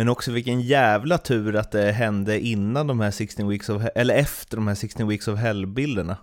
[0.00, 4.14] Men också vilken jävla tur att det hände innan de här 16 weeks of eller
[4.14, 6.16] efter de här 16 weeks of hell-bilderna.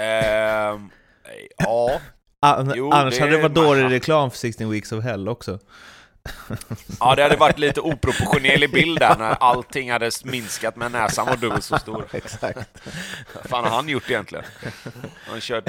[0.00, 0.90] Ehm,
[1.56, 2.00] ja,
[2.40, 5.58] An Jo, annars det- hade det varit dålig reklam för 16 weeks of hell också.
[7.00, 11.36] ja, det hade varit lite oproportionerlig bild där när allting hade minskat men näsan var
[11.36, 12.06] dubbelt så stor.
[12.12, 12.58] Exakt.
[13.34, 14.44] Vad fan har han gjort egentligen?
[15.26, 15.64] Han kört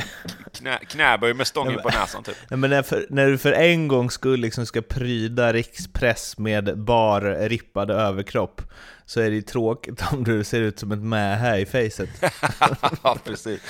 [0.54, 2.36] knä, knäböj med stången på näsan typ.
[2.50, 6.78] Nej, men när, för, när du för en gång skull liksom ska pryda rikspress med
[6.78, 8.62] bar rippad överkropp
[9.06, 12.10] så är det ju tråkigt om du ser ut som ett mähä i facet.
[13.04, 13.62] ja, precis.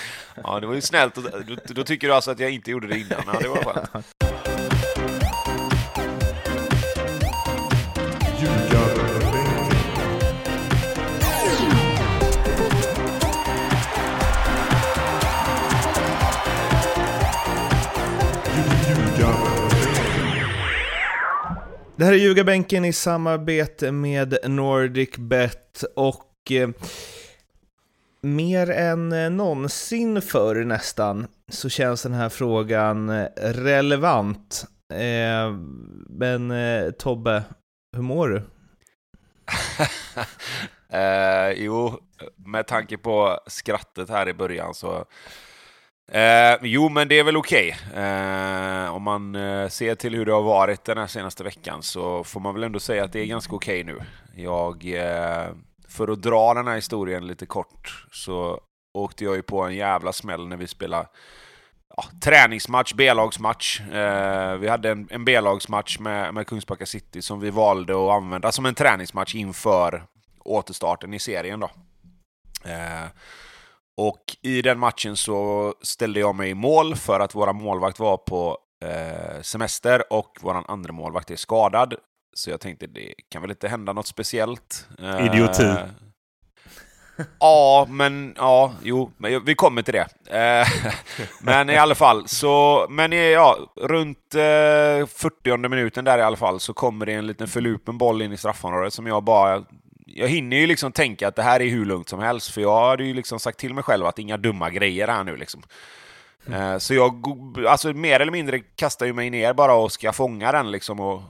[0.43, 1.15] Ja, det var ju snällt.
[1.15, 3.23] Då, då tycker du alltså att jag inte gjorde det innan?
[3.27, 4.24] Ja, det var skönt.
[21.97, 26.69] Det här är Ljugarbänken i samarbete med NordicBet och eh,
[28.21, 34.65] mer än någonsin förr nästan så känns den här frågan eh, relevant.
[34.93, 35.57] Eh,
[36.09, 37.43] men eh, Tobbe,
[37.95, 38.41] hur mår du?
[40.89, 41.99] Eh, jo,
[42.35, 45.05] med tanke på skrattet här i början så...
[46.11, 47.77] Eh, jo, men det är väl okej.
[47.95, 52.23] Eh, om man eh, ser till hur det har varit den här senaste veckan så
[52.23, 53.99] får man väl ändå säga att det är ganska okej nu.
[54.35, 55.47] Jag, eh,
[55.87, 58.61] för att dra den här historien lite kort, så
[58.93, 61.07] åkte jag ju på en jävla smäll när vi spelade
[61.97, 63.81] ja, träningsmatch, B-lagsmatch.
[63.81, 68.51] Eh, vi hade en, en B-lagsmatch med, med Kungsbacka City som vi valde att använda
[68.51, 70.03] som en träningsmatch inför
[70.39, 71.59] återstarten i serien.
[71.59, 71.69] Då.
[72.63, 73.07] Eh,
[73.97, 78.17] och i den matchen så ställde jag mig i mål för att våra målvakt var
[78.17, 81.95] på eh, semester och vår andra målvakt är skadad.
[82.33, 84.87] Så jag tänkte det kan väl inte hända något speciellt.
[84.99, 85.73] Eh, Idioti.
[87.39, 90.07] Ja, men ja, jo, men vi kommer till det.
[90.39, 90.67] Eh,
[91.41, 96.59] men i alla fall, så, men ja, runt eh, 40 minuten där i alla fall
[96.59, 99.63] så kommer det en liten förlupen boll in i straffområdet som jag bara...
[100.05, 102.89] Jag hinner ju liksom tänka att det här är hur lugnt som helst, för jag
[102.89, 105.63] hade ju liksom sagt till mig själv att inga dumma grejer här nu liksom.
[106.53, 107.23] Eh, Så jag,
[107.67, 111.21] alltså mer eller mindre kastar ju mig ner bara och ska fånga den liksom och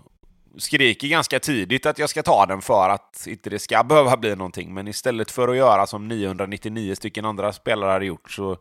[0.58, 4.36] skriker ganska tidigt att jag ska ta den för att inte det ska behöva bli
[4.36, 4.74] någonting.
[4.74, 8.58] Men istället för att göra som 999 stycken andra spelare hade gjort så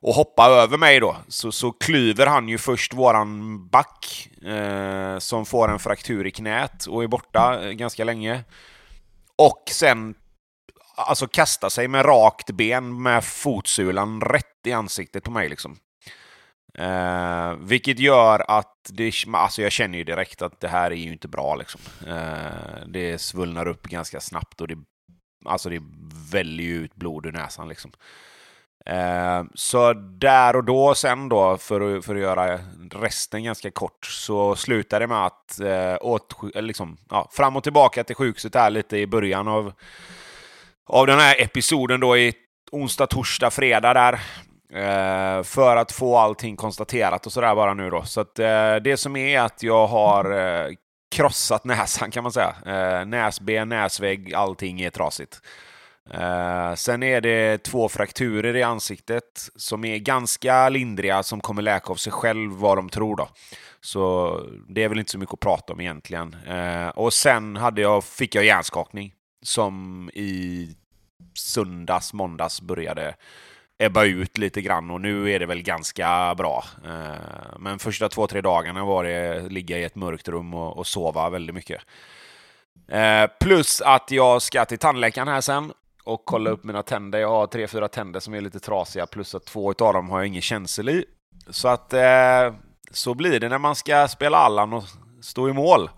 [0.00, 5.46] och hoppa över mig då, så, så klyver han ju först våran back eh, som
[5.46, 8.44] får en fraktur i knät och är borta eh, ganska länge.
[9.38, 10.14] Och sen
[10.96, 15.76] alltså kasta sig med rakt ben med fotsulan rätt i ansiktet på mig liksom.
[16.74, 21.12] Eh, vilket gör att det, alltså jag känner ju direkt att det här är ju
[21.12, 21.80] inte bra liksom.
[22.06, 24.78] Eh, det svullnar upp ganska snabbt och det,
[25.44, 25.82] alltså det
[26.32, 27.92] väljer ju ut blod ur näsan liksom.
[28.88, 32.58] Eh, så där och då sen då, för att, för att göra
[32.94, 38.04] resten ganska kort, så slutade det med att eh, åt, liksom, ja, fram och tillbaka
[38.04, 39.72] till sjukhuset här lite i början av,
[40.86, 42.32] av den här episoden då i
[42.72, 44.12] onsdag, torsdag, fredag där.
[44.72, 48.02] Eh, för att få allting konstaterat och sådär bara nu då.
[48.02, 50.70] Så att eh, det som är att jag har eh,
[51.10, 52.54] krossat näsan kan man säga.
[52.66, 55.40] Eh, näsben, näsvägg, allting är trasigt.
[56.10, 61.92] Eh, sen är det två frakturer i ansiktet som är ganska lindriga som kommer läka
[61.92, 63.28] av sig själv vad de tror då.
[63.80, 66.36] Så det är väl inte så mycket att prata om egentligen.
[66.46, 70.68] Eh, och sen hade jag, fick jag hjärnskakning som i
[71.34, 73.14] söndags, måndags började
[73.78, 76.64] ebba ut lite grann och nu är det väl ganska bra.
[76.84, 80.86] Eh, Men första två, tre dagarna var det ligga i ett mörkt rum och, och
[80.86, 81.82] sova väldigt mycket.
[82.88, 85.72] Eh, Plus att jag ska till tandläkaren här sen
[86.08, 87.18] och kolla upp mina tänder.
[87.18, 90.18] Jag har tre, fyra tänder som är lite trasiga plus att två av dem har
[90.18, 91.04] jag ingen känsel i.
[91.50, 92.54] Så att eh,
[92.90, 94.84] så blir det när man ska spela Allan och
[95.22, 95.90] stå i mål.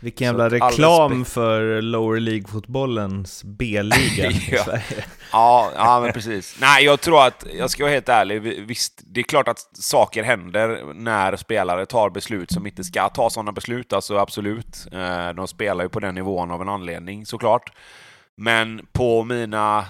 [0.00, 4.64] Vilken jävla reklam för Lower League-fotbollens B-liga i Ja.
[4.64, 5.04] Sverige.
[5.32, 6.56] Ja, ja, men precis.
[6.60, 9.58] Nej, jag tror att, jag ska vara helt ärlig, vi- visst, det är klart att
[9.76, 14.86] saker händer när spelare tar beslut som inte ska ta sådana beslut, alltså absolut.
[14.92, 17.72] Eh, De spelar ju på den nivån av en anledning, såklart.
[18.40, 19.84] Men på mina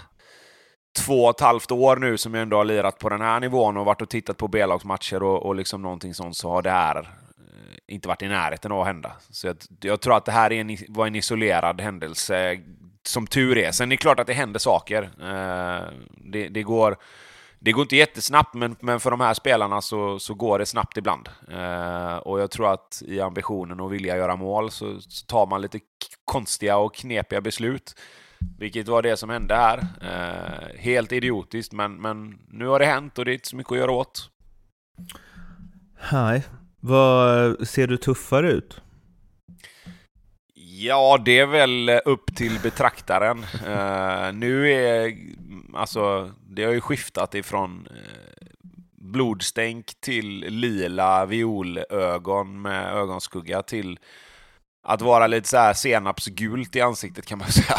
[0.99, 3.77] två och ett halvt år nu som jag ändå har lirat på den här nivån
[3.77, 6.97] och varit och tittat på B-lagsmatcher och, och liksom någonting sånt så har det här
[6.97, 9.13] eh, inte varit i närheten av att hända.
[9.31, 12.61] Så jag, jag tror att det här är en, var en isolerad händelse,
[13.03, 13.73] som tur är.
[13.73, 15.03] Sen är det klart att det händer saker.
[15.03, 15.93] Eh,
[16.33, 16.97] det, det går...
[17.59, 20.97] det går inte jättesnabbt, men, men för de här spelarna så, så går det snabbt
[20.97, 21.29] ibland.
[21.51, 25.61] Eh, och jag tror att i ambitionen och vilja göra mål så, så, tar man
[25.61, 25.81] lite
[26.25, 27.95] konstiga och knepiga beslut.
[28.59, 29.79] Vilket var det som hände här.
[30.03, 33.73] Eh, helt idiotiskt, men, men nu har det hänt och det är inte så mycket
[33.73, 34.31] att göra åt.
[36.13, 36.45] Nej.
[36.81, 38.81] Vad Ser du tuffare ut?
[40.81, 43.39] Ja, det är väl upp till betraktaren.
[43.39, 45.17] Uh, nu är...
[45.75, 48.49] Alltså, det har ju skiftat ifrån uh,
[48.93, 53.99] blodstänk till lila violögon med ögonskugga till
[54.89, 57.77] att vara lite så här senapsgult i ansiktet kan man säga.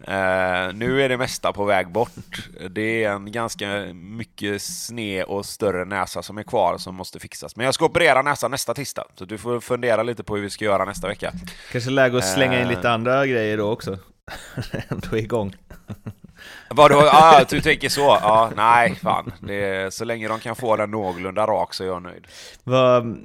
[0.00, 2.48] Uh, nu är det mesta på väg bort.
[2.70, 7.56] Det är en ganska mycket sned och större näsa som är kvar som måste fixas.
[7.56, 10.50] Men jag ska operera näsan nästa tisdag, så du får fundera lite på hur vi
[10.50, 11.32] ska göra nästa vecka.
[11.72, 13.98] Kanske läge att slänga in lite uh, andra grejer då också.
[14.88, 15.56] Ändå igång.
[16.70, 17.08] Vadå?
[17.12, 18.00] Ah, du tänker så?
[18.00, 19.32] Ja, nej, fan.
[19.40, 22.26] Det, så länge de kan få den någorlunda rak så är jag nöjd.
[22.64, 23.18] Vad,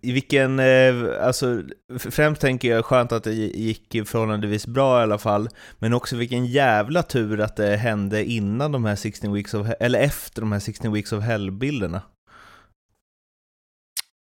[0.00, 1.62] i vilken, eh, alltså
[1.98, 5.48] främst tänker jag skönt att det gick förhållandevis bra i alla fall,
[5.78, 10.00] men också vilken jävla tur att det hände innan de här 16 weeks of, eller
[10.00, 12.02] efter de här 16 weeks of hell-bilderna.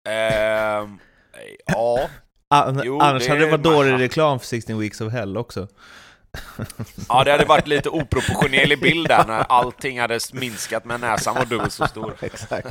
[0.08, 0.90] Uh,
[1.66, 2.10] ja.
[2.54, 5.68] An jo, annars det hade det varit dålig reklam för 16 weeks of hell också.
[7.08, 11.44] Ja, det hade varit lite oproportionerlig bild där när allting hade minskat men näsan var
[11.44, 12.14] dubbelt så stor.
[12.20, 12.66] Exakt.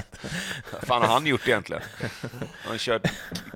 [0.71, 1.81] Vad fan har han gjort egentligen?
[2.63, 3.07] Han kört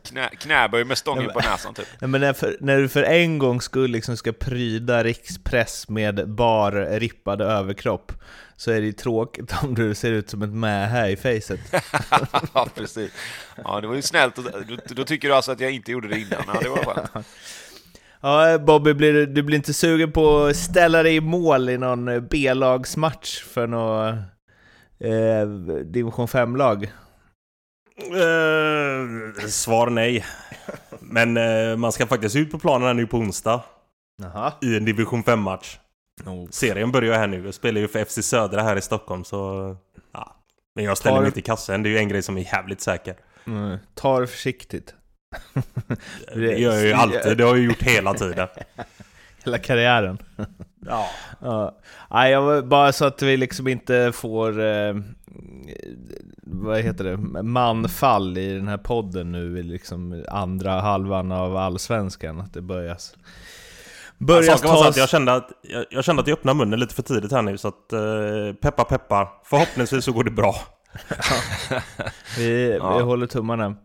[0.03, 1.87] knä, knäböj med stången på näsan typ.
[1.99, 6.29] Nej, men när, för, när du för en gång skull liksom ska pryda rikspress med
[6.29, 8.11] bar rippad överkropp
[8.55, 11.59] så är det ju tråkigt om du ser ut som ett mähä i facet.
[12.53, 13.11] ja, precis.
[13.63, 14.35] Ja, det var ju snällt.
[14.35, 14.43] Då,
[14.85, 16.43] då tycker du alltså att jag inte gjorde det innan?
[16.47, 17.27] Ja, det var skönt.
[18.25, 22.27] Ja, Bobby, blir du, blir inte sugen på att ställa dig i mål i någon
[22.27, 24.15] B-lagsmatch för något
[24.99, 25.47] eh,
[25.85, 26.83] division 5-lag?
[27.97, 30.25] Eh, svar nej.
[30.99, 33.63] Men eh, man ska faktiskt ut på planen här nu på onsdag.
[34.23, 34.53] Aha.
[34.61, 35.79] I en division 5-match.
[36.25, 36.49] Oh.
[36.49, 37.45] Serien börjar här nu.
[37.45, 39.75] Jag spelar ju för FC Södra här i Stockholm så...
[40.11, 40.35] Ja.
[40.75, 41.83] Men jag ställer mig inte i kassen.
[41.83, 43.15] Det är ju en grej som är jävligt säker.
[43.47, 43.77] Mm.
[43.93, 44.95] Ta det försiktigt.
[46.35, 48.47] Det gör jag ju alltid, det har jag gjort hela tiden.
[49.45, 50.17] Hela karriären.
[50.87, 51.09] ja.
[51.41, 51.77] ja.
[52.11, 54.95] Nej, jag, bara så att vi liksom inte får, eh,
[56.43, 62.41] vad heter det, manfall i den här podden nu i liksom andra halvan av allsvenskan.
[62.41, 63.15] Att det börjas
[64.25, 64.87] börjar alltså, tas...
[64.87, 67.41] att jag, kände att, jag, jag, kände att jag öppnade munnen lite för tidigt här
[67.41, 69.27] nu så att eh, peppa peppa.
[69.43, 70.55] Förhoppningsvis så går det bra.
[72.37, 72.97] Vi, ja.
[72.97, 73.75] vi håller tummarna.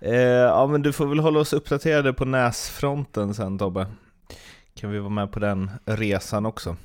[0.00, 3.86] Eh, ja men du får väl hålla oss uppdaterade på näsfronten sen Tobbe.
[4.74, 6.76] Kan vi vara med på den resan också?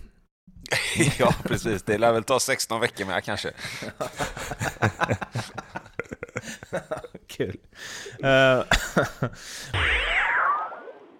[1.19, 3.51] ja precis, det lär väl ta 16 veckor med kanske.
[7.27, 7.57] Kul.
[8.23, 8.63] Uh,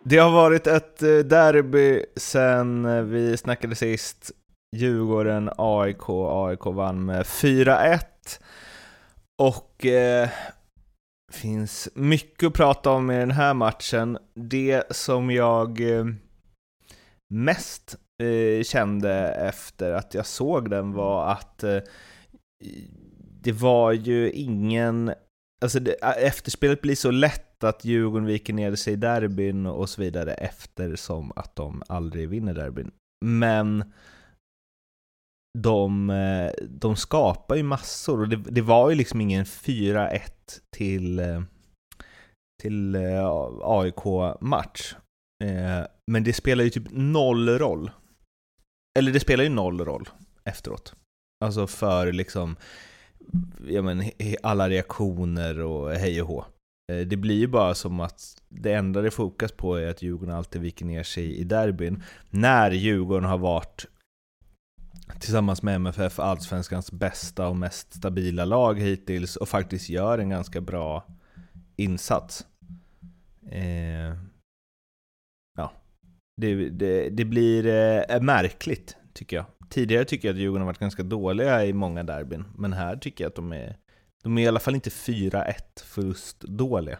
[0.03, 4.31] det har varit ett eh, derby sen vi snackade sist.
[4.75, 6.09] Djurgården, AIK.
[6.09, 7.99] AIK vann med 4-1.
[9.39, 10.29] Och eh,
[11.31, 14.17] finns mycket att prata om i den här matchen.
[14.33, 16.05] Det som jag eh,
[17.33, 21.79] mest eh, kände efter att jag såg den var att eh,
[23.41, 25.13] det var ju ingen...
[25.61, 29.89] Alltså det, eh, efterspelet blir så lätt att Djurgården viker ner sig i derbyn och
[29.89, 32.91] så vidare eftersom att de aldrig vinner derbyn.
[33.25, 33.93] Men
[35.57, 40.21] de, eh, de skapar ju massor och det, det var ju liksom ingen 4-1
[40.75, 41.41] till, eh,
[42.61, 43.25] till eh,
[43.61, 44.95] AIK-match.
[46.11, 47.91] Men det spelar ju typ noll roll.
[48.99, 50.09] Eller det spelar ju noll roll
[50.43, 50.93] efteråt.
[51.45, 52.55] Alltså för liksom
[53.67, 54.03] ja men,
[54.43, 56.45] alla reaktioner och hej och hå.
[57.05, 60.61] Det blir ju bara som att det enda det fokas på är att Djurgården alltid
[60.61, 62.03] viker ner sig i derbyn.
[62.29, 63.85] När Djurgården har varit
[65.19, 70.61] tillsammans med MFF allsvenskans bästa och mest stabila lag hittills och faktiskt gör en ganska
[70.61, 71.03] bra
[71.75, 72.47] insats.
[73.51, 74.15] Eh,
[75.57, 75.71] ja,
[76.41, 79.45] det, det, det blir eh, märkligt tycker jag.
[79.69, 83.23] Tidigare tycker jag att Djurgården har varit ganska dåliga i många derbyn, men här tycker
[83.23, 83.77] jag att de är,
[84.23, 86.99] de är i alla fall inte 4-1 förlustdåliga.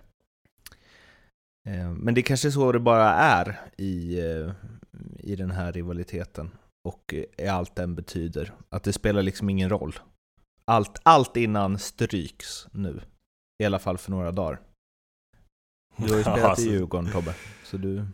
[1.68, 4.52] Eh, men det är kanske så det bara är i, eh,
[5.20, 6.52] i den här rivaliteten
[6.88, 8.54] och eh, allt den betyder.
[8.70, 10.00] Att det spelar liksom ingen roll.
[10.66, 13.02] Allt, allt innan stryks nu.
[13.64, 14.60] I alla fall för några dagar.
[15.98, 16.66] Du har ju spelat alltså.
[16.66, 18.06] i Djurgården Tobbe, så du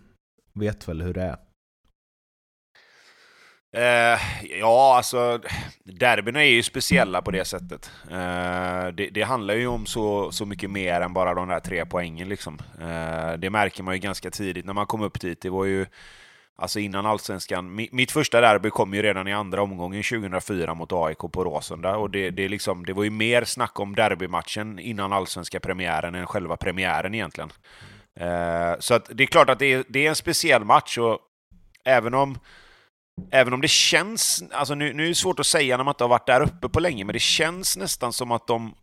[0.54, 1.38] vet väl hur det är?
[3.76, 4.20] Eh,
[4.60, 5.40] ja, alltså
[5.84, 7.92] derbyna är ju speciella på det sättet.
[8.12, 11.86] Eh, det, det, handlar ju om så, så mycket mer än bara de där tre
[11.86, 12.30] poängen.
[12.30, 12.60] Liksom.
[12.80, 15.42] Eh, det märker man ju ganska tidigt när man kom upp dit.
[15.42, 15.86] Det var ju
[16.58, 17.76] Alltså innan allsvenskan.
[17.92, 21.98] Mitt första derby kom ju redan i andra omgången 2004 mot AIK på Råsunda.
[21.98, 26.28] Och det, det, liksom, det var ju mer snack om derbymatchen innan allsvenska premiären än
[26.28, 27.52] själva premiären egentligen.
[28.20, 31.20] Eh, så att det är klart att det är, det är en speciell match och
[31.86, 32.38] även om
[33.32, 36.04] Även om det känns, alltså nu, nu är det svårt att säga när man inte
[36.04, 38.76] har varit där uppe på länge, men det känns nästan som att de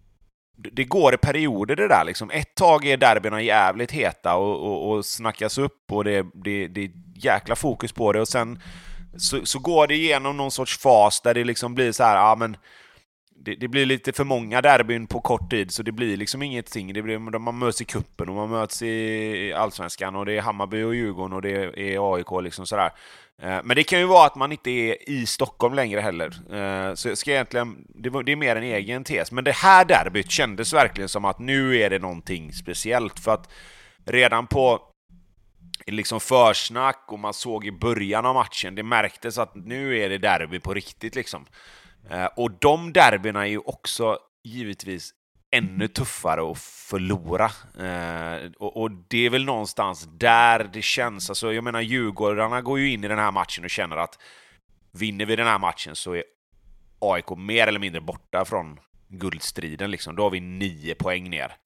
[0.57, 2.31] det går i perioder det där liksom.
[2.31, 6.91] Ett tag är derbyna jävligt heta och, och, och snackas upp och det, det, det
[7.25, 8.59] jäkla fokus på det och sen
[9.17, 12.37] så, så, går det igenom någon sorts fas där det liksom blir så här, ja
[12.39, 12.57] men
[13.45, 16.93] det, det, blir lite för många derbyn på kort tid, så det blir liksom ingenting.
[16.93, 20.83] Det blir, man möts i kuppen och man möts i Allsvenskan och det är Hammarby
[20.83, 22.91] och Djurgården och det är AIK liksom sådär.
[23.43, 26.27] Eh, men det kan ju vara att man inte är i Stockholm längre heller.
[26.55, 29.33] Eh, så jag ska egentligen, det är mer en egen tes.
[29.33, 33.21] Men det här derbyt kändes verkligen som att nu är det någonting speciellt.
[33.21, 33.51] För att
[34.05, 34.92] redan på
[35.87, 40.19] liksom försnack och man såg i början av matchen, det märktes att nu är det
[40.19, 41.47] derby på riktigt liksom.
[42.11, 45.15] Eh, och de derbyna är ju också givetvis
[45.51, 47.51] ännu tuffare att förlora.
[47.79, 51.31] Eh, och, och, det är väl någonstans där det känns.
[51.31, 54.19] Alltså, jag menar, Djurgårdarna går ju in i den här matchen och känner att
[54.93, 56.25] vinner vi den här matchen så är
[56.99, 59.91] AIK mer eller mindre borta från guldstriden.
[59.91, 60.17] Liksom.
[60.17, 61.57] Då har vi nio poäng ner.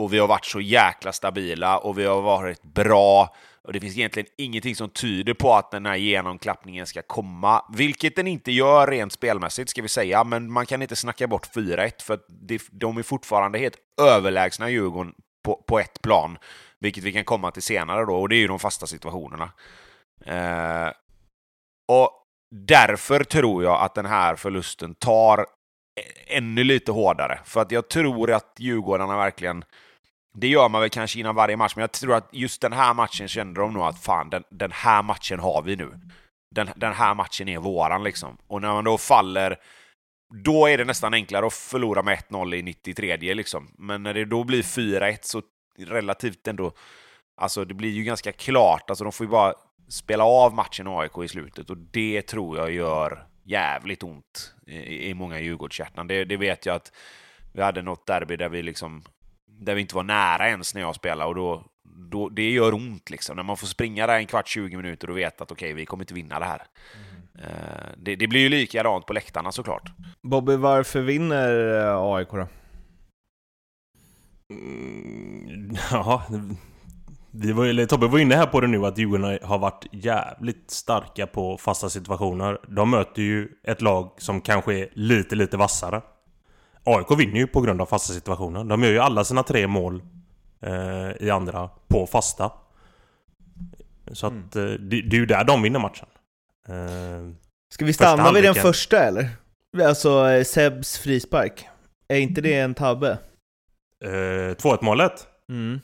[0.00, 3.34] Och vi har varit så jäkla stabila och vi har varit bra.
[3.62, 8.16] Och det finns egentligen ingenting som tyder på att den här genomklappningen ska komma, vilket
[8.16, 12.02] den inte gör rent spelmässigt ska vi säga, men man kan inte snacka bort 4-1
[12.02, 15.14] för det, de är fortfarande helt överlägsna Djurgården
[15.44, 16.38] på, på ett plan,
[16.78, 19.52] vilket vi kan komma till senare då, och det är ju de fasta situationerna.
[20.24, 20.92] Eh,
[21.88, 22.10] och
[22.50, 25.46] därför tror jag att den här förlusten tar
[26.26, 29.64] ännu lite hårdare, för att jag tror att Djurgårdarna verkligen
[30.32, 32.94] det gör man väl kanske innan varje match, men jag tror att just den här
[32.94, 36.00] matchen kände de nog att fan, den, den här matchen har vi nu.
[36.54, 38.36] Den, den här matchen är våran liksom.
[38.46, 39.56] Och när man då faller,
[40.44, 43.68] då är det nästan enklare att förlora med 1-0 i 93 liksom.
[43.78, 45.42] Men när det då blir 4-1 så
[45.78, 46.72] relativt ändå,
[47.36, 49.54] alltså det blir ju ganska klart, alltså de får ju bara
[49.88, 55.14] spela av matchen AIK i slutet och det tror jag gör jävligt ont i, i
[55.14, 56.06] många Djurgårdshjärtan.
[56.06, 56.92] Det, det vet jag att
[57.52, 59.02] vi hade något derby där vi liksom
[59.60, 61.64] där vi inte var nära ens när jag spelade och då,
[62.10, 63.36] då, det gör ont liksom.
[63.36, 65.86] När man får springa där en kvart, 20 minuter och veta att okej, okay, vi
[65.86, 66.62] kommer inte vinna det här.
[66.94, 67.46] Mm.
[67.46, 69.92] Uh, det, det, blir ju likadant på läktarna såklart.
[70.22, 72.48] Bobby, varför vinner eh, AIK då?
[74.50, 76.22] Mm, ja,
[77.30, 80.70] vi var, eller, Tobbe var inne här på det nu att Djurgården har varit jävligt
[80.70, 82.58] starka på fasta situationer.
[82.68, 86.02] De möter ju ett lag som kanske är lite, lite vassare.
[86.84, 88.64] AIK vinner ju på grund av fasta situationer.
[88.64, 90.02] De gör ju alla sina tre mål
[90.62, 92.52] eh, i andra på fasta.
[94.12, 94.72] Så att mm.
[94.72, 96.06] eh, det, det, är ju där de vinner matchen.
[96.68, 97.34] Eh,
[97.72, 99.28] Ska vi stanna vid den första eller?
[99.84, 101.68] Alltså eh, Sebs frispark.
[102.08, 103.18] Är inte det en tabbe?
[104.04, 105.26] Eh, 2-1 målet?
[105.48, 105.80] Mm.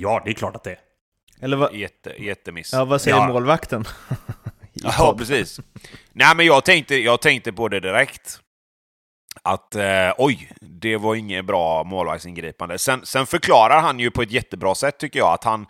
[0.00, 0.78] Ja, det är klart att det är.
[1.40, 1.74] Eller vad?
[1.74, 2.72] Jätte, jättemiss.
[2.72, 3.28] Ja, vad säger ja.
[3.28, 3.84] målvakten?
[4.72, 5.60] ja, precis.
[6.12, 8.40] Nej, men jag tänkte, jag tänkte på det direkt
[9.48, 12.78] att eh, oj, det var inget bra målvaktsingripande.
[12.78, 15.66] Sen, sen förklarar han ju på ett jättebra sätt tycker jag att han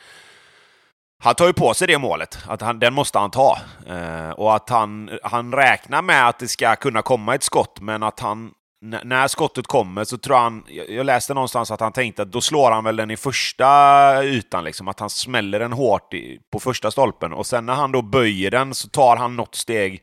[1.21, 3.59] han tar ju på sig det målet, att han, den måste han ta.
[3.87, 8.03] Eh, och att han, han räknar med att det ska kunna komma ett skott, men
[8.03, 12.33] att han när skottet kommer så tror han, jag läste någonstans att han tänkte att
[12.33, 16.39] då slår han väl den i första ytan, liksom, att han smäller den hårt i,
[16.53, 17.33] på första stolpen.
[17.33, 20.03] Och sen när han då böjer den så tar han något steg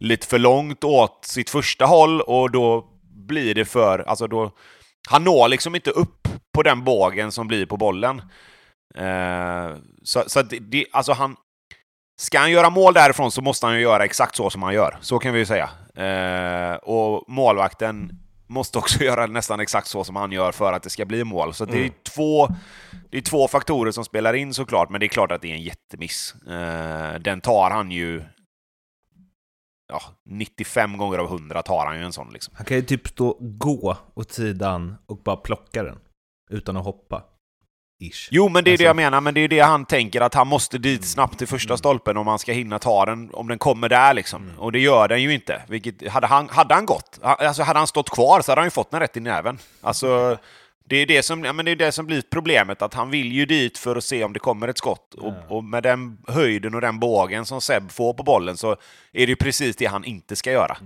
[0.00, 2.91] lite för långt åt sitt första håll och då
[3.26, 3.98] blir det för...
[3.98, 4.50] Alltså då,
[5.08, 8.22] han når liksom inte upp på den bågen som blir på bollen.
[8.94, 11.36] Eh, så så det, det, alltså han...
[12.20, 14.96] Ska han göra mål därifrån så måste han ju göra exakt så som han gör.
[15.00, 15.70] Så kan vi ju säga.
[15.94, 18.10] Eh, och målvakten
[18.46, 21.54] måste också göra nästan exakt så som han gör för att det ska bli mål.
[21.54, 21.74] Så mm.
[21.74, 21.94] det, är mm.
[22.14, 22.48] två,
[23.10, 25.54] det är två faktorer som spelar in såklart, men det är klart att det är
[25.54, 26.34] en jättemiss.
[26.48, 28.22] Eh, den tar han ju
[29.92, 32.54] ja, 95 gånger av 100 tar han ju en sån liksom.
[32.56, 35.98] Han kan ju typ stå, gå åt sidan och bara plocka den
[36.50, 37.22] utan att hoppa.
[38.02, 38.28] Ish.
[38.30, 38.82] Jo, men det är alltså...
[38.82, 41.46] det jag menar, men det är det han tänker att han måste dit snabbt till
[41.46, 41.78] första mm.
[41.78, 44.42] stolpen om han ska hinna ta den, om den kommer där liksom.
[44.42, 44.58] Mm.
[44.58, 45.62] Och det gör den ju inte.
[45.68, 48.70] Vilket, hade, han, hade han gått, alltså hade han stått kvar så hade han ju
[48.70, 49.58] fått den rätt i näven.
[49.80, 50.38] Alltså,
[50.92, 53.32] Det är det som, ja, men det är det som blir problemet, att han vill
[53.32, 55.14] ju dit för att se om det kommer ett skott.
[55.14, 58.70] Och, och med den höjden och den bågen som Seb får på bollen så
[59.12, 60.76] är det ju precis det han inte ska göra.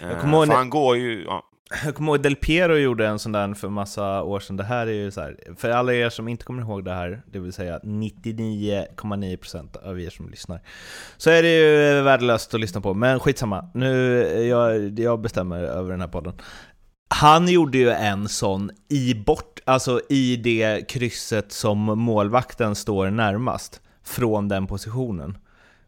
[0.00, 1.24] Jag Eh, kommer ihåg han går ju...
[1.24, 1.44] Ja.
[1.84, 4.56] Jag kommer ihåg Del Piero gjorde en sån där för massa år sedan.
[4.56, 7.22] Det här är ju så här, för alla er som inte kommer ihåg det här,
[7.32, 10.60] det vill säga 99,9% av er som lyssnar,
[11.16, 12.94] så är det ju värdelöst att lyssna på.
[12.94, 16.32] Men skitsamma, nu jag, jag bestämmer över den här podden.
[17.20, 23.80] Han gjorde ju en sån i bort, alltså i det krysset som målvakten står närmast
[24.02, 25.38] från den positionen.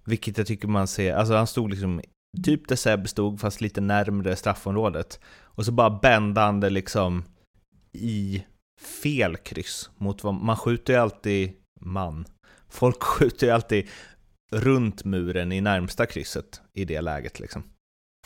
[0.05, 2.03] Vilket jag tycker man ser, alltså han stod liksom
[2.45, 5.21] typ där Seb stod fast lite närmre straffområdet.
[5.43, 7.25] Och så bara bände han det liksom
[7.93, 8.45] i
[9.03, 12.27] fel kryss mot vad man skjuter ju alltid man.
[12.69, 13.89] Folk skjuter ju alltid
[14.53, 17.63] runt muren i närmsta krysset i det läget liksom.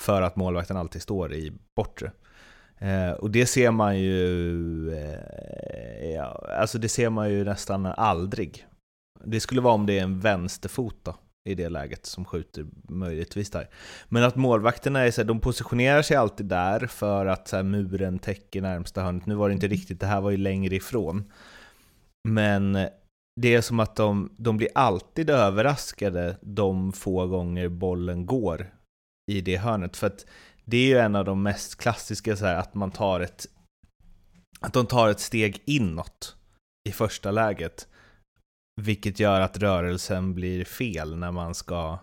[0.01, 2.13] För att målvakten alltid står i bortre.
[2.85, 8.67] Eh, och det ser man ju, eh, ja, alltså det ser man ju nästan aldrig.
[9.25, 11.17] Det skulle vara om det är en vänsterfot då,
[11.49, 13.69] i det läget som skjuter möjligtvis där.
[14.09, 17.63] Men att målvakterna är så här, de positionerar sig alltid där för att så här,
[17.63, 19.27] muren täcker närmsta hörnet.
[19.27, 21.33] Nu var det inte riktigt, det här var ju längre ifrån.
[22.29, 22.73] Men
[23.41, 28.67] det är som att de, de blir alltid överraskade de få gånger bollen går
[29.33, 29.97] i det hörnet.
[29.97, 30.27] För att
[30.65, 33.47] det är ju en av de mest klassiska, så här, att man tar ett
[34.61, 36.37] att de tar ett steg inåt
[36.89, 37.89] i första läget.
[38.81, 41.99] Vilket gör att rörelsen blir fel när man ska...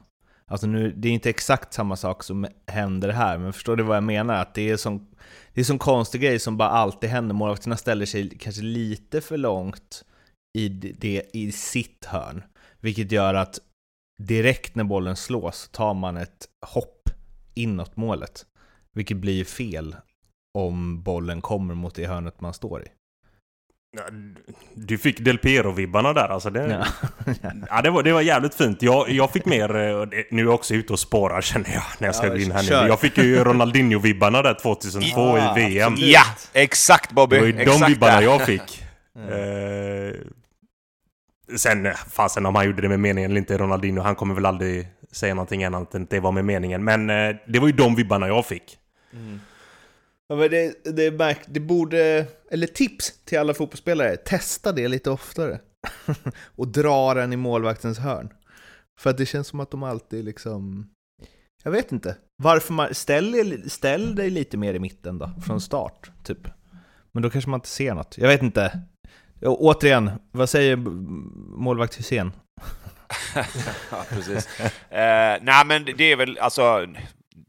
[0.45, 3.97] Alltså nu, det är inte exakt samma sak som händer här, men förstår du vad
[3.97, 4.33] jag menar?
[4.33, 5.07] Att det är som
[5.53, 7.35] det är som konstig grej som bara alltid händer.
[7.35, 10.05] Målvakterna ställer sig kanske lite för långt
[10.57, 12.43] i, det, i sitt hörn.
[12.79, 13.59] Vilket gör att
[14.23, 17.09] direkt när bollen slås tar man ett hopp
[17.53, 18.45] inåt målet.
[18.95, 19.95] Vilket blir fel
[20.57, 22.88] om bollen kommer mot det hörnet man står i.
[23.98, 24.03] Ja,
[24.75, 26.50] Du fick Del Piero-vibbarna där alltså.
[26.50, 26.86] Det, Ja.
[27.69, 28.81] ja, det, var, det var jävligt fint.
[28.81, 29.75] Jag, jag fick mer...
[29.75, 32.39] eh, Nu är jag också ute och spårar känner jag när jag ska Ja, gå
[32.39, 32.81] in här kör.
[32.83, 32.88] nu.
[32.88, 35.07] Jag fick ju Ronaldinho-vibbarna där 2002
[35.38, 35.93] Ja, i VM.
[35.93, 36.12] absolut.
[36.13, 36.21] ja,
[36.53, 37.36] exakt Bobby!
[37.36, 38.21] Det var ju de exakt vibbarna där.
[38.21, 38.83] jag fick.
[39.15, 40.13] Eh,
[41.57, 44.88] sen, fasen om han gjorde det med meningen eller inte, Ronaldinho, han kommer väl aldrig
[45.12, 46.83] säga någonting annat än att det var med meningen.
[46.83, 48.77] Men eh, det var ju de vibbarna jag fick.
[50.27, 54.87] Ja, men det, det, är märk- det borde, eller tips till alla fotbollsspelare, testa det
[54.87, 55.59] lite oftare.
[56.55, 58.33] och dra den i målvaktens hörn.
[59.00, 60.89] För att det känns som att de alltid liksom,
[61.63, 62.17] jag vet inte.
[62.43, 66.47] Varför man, ställ, ställ dig lite mer i mitten då, från start, typ.
[67.11, 68.17] Men då kanske man inte ser något.
[68.17, 68.81] Jag vet inte.
[69.39, 72.31] Ja, återigen, vad säger målvakt Hysén?
[73.91, 74.59] ja, precis.
[74.59, 76.85] Eh, nej, men det är väl alltså...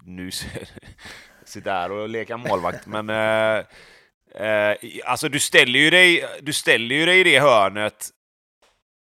[0.05, 0.31] Nu
[1.53, 3.11] sitter här och leka målvakt, men...
[3.11, 3.65] Eh,
[4.47, 8.09] eh, alltså, du ställer, ju dig, du ställer ju dig i det hörnet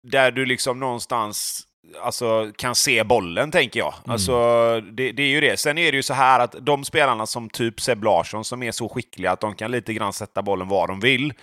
[0.03, 1.67] där du liksom någonstans
[2.01, 3.93] alltså, kan se bollen, tänker jag.
[4.05, 4.33] Alltså,
[4.81, 5.59] det, det är ju det.
[5.59, 8.71] Sen är det ju så här att de spelarna som typ Seb Larsson, som är
[8.71, 11.33] så skickliga att de kan lite grann sätta bollen var de vill.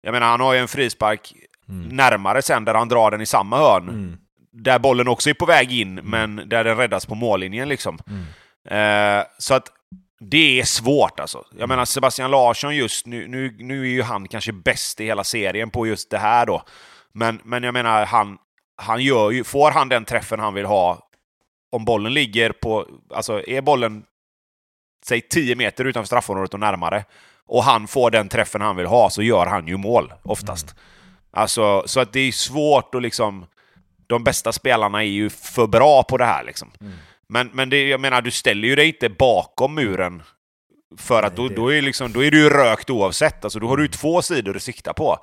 [0.00, 1.32] Jag menar, han har ju en frispark
[1.90, 4.18] närmare sen, där han drar den i samma hörn
[4.52, 7.68] där bollen också är på väg in, men där den räddas på mållinjen.
[7.68, 7.98] Liksom.
[8.68, 9.68] Eh, så att
[10.24, 11.44] det är svårt alltså.
[11.58, 15.24] Jag menar Sebastian Larsson just nu, nu, nu är ju han kanske bäst i hela
[15.24, 16.62] serien på just det här då.
[17.12, 18.38] Men, men jag menar, han,
[18.76, 21.08] han gör ju, får han den träffen han vill ha,
[21.72, 24.04] om bollen ligger på, alltså är bollen,
[25.04, 27.04] säg 10 meter utanför straffområdet och närmare,
[27.46, 30.74] och han får den träffen han vill ha, så gör han ju mål oftast.
[31.30, 33.46] Alltså, så att det är svårt att liksom...
[34.06, 36.70] De bästa spelarna är ju för bra på det här liksom.
[37.32, 40.22] Men, men det, jag menar, du ställer ju dig inte bakom muren.
[40.98, 43.44] För att då, det- då, är liksom, då är du ju rökt oavsett.
[43.44, 45.18] Alltså, då har du ju två sidor att sikta på.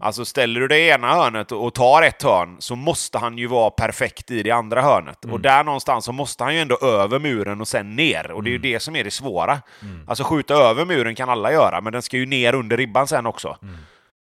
[0.00, 3.70] Alltså ställer du i ena hörnet och tar ett hörn så måste han ju vara
[3.70, 5.24] perfekt i det andra hörnet.
[5.24, 8.30] Och där någonstans så måste han ju ändå över muren och sen ner.
[8.30, 9.62] Och det är ju det som är det svåra.
[10.06, 13.26] Alltså skjuta över muren kan alla göra, men den ska ju ner under ribban sen
[13.26, 13.56] också.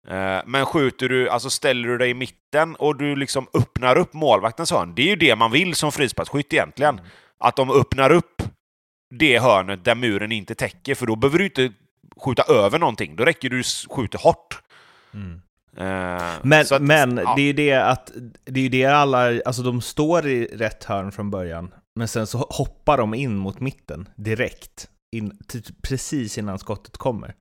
[0.09, 4.15] Eh, Men skjuter du, alltså ställer du dig i mitten och du liksom öppnar upp
[4.15, 7.01] målvaktens hörn, det är ju det man vill som frisparksskytt egentligen.
[7.45, 8.43] Att de öppnar upp
[9.15, 11.73] det hörnet där muren inte täcker, för då behöver du inte
[12.17, 13.17] skjuta över någonting.
[13.17, 14.63] Då räcker du s- skjuter hårt.
[15.77, 17.33] Eh, Men, så att- men ja.
[17.37, 18.11] det är ju det att
[18.45, 22.27] det är ju det alla, alltså de står i rätt hörn från början, men sen
[22.27, 25.39] så hoppar de in mot mitten direkt, in,
[25.83, 27.35] precis innan skottet kommer.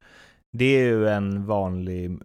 [0.57, 2.19] Det är ju en vanlig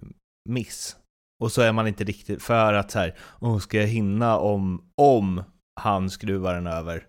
[0.49, 0.97] miss.
[1.43, 4.83] Och så är man inte riktigt, för att så här, oh, ska jag hinna om,
[4.97, 5.43] om
[5.81, 7.07] han skruvar den över?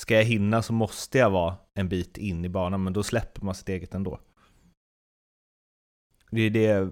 [0.00, 3.42] Ska jag hinna så måste jag vara en bit in i banan, men då släpper
[3.42, 4.20] man sitt eget ändå.
[6.30, 6.90] Det är det,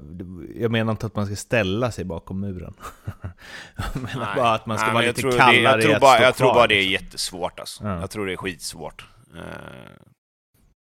[0.60, 2.74] jag menar inte att man ska ställa sig bakom muren.
[3.94, 4.36] jag menar Nej.
[4.36, 6.66] bara att man ska Nej, vara lite kallare det, jag tror bara, Jag tror bara
[6.66, 7.04] det är liksom.
[7.04, 7.84] jättesvårt alltså.
[7.84, 8.00] Ja.
[8.00, 9.06] Jag tror det är skitsvårt.
[9.36, 9.42] Eh,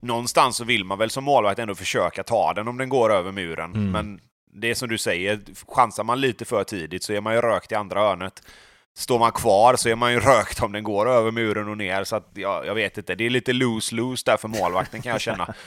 [0.02, 3.33] någonstans så vill man väl som målvakt ändå försöka ta den om den går över
[3.33, 3.74] muren.
[3.74, 3.90] Mm.
[3.90, 4.20] Men
[4.52, 7.72] det är som du säger, chansar man lite för tidigt så är man ju rökt
[7.72, 8.42] i andra hörnet.
[9.00, 12.04] Står man kvar så är man ju rökt om den går över muren och ner.
[12.04, 15.20] Så att, ja, jag vet inte, det är lite loose-loose där för målvakten kan jag
[15.20, 15.54] känna.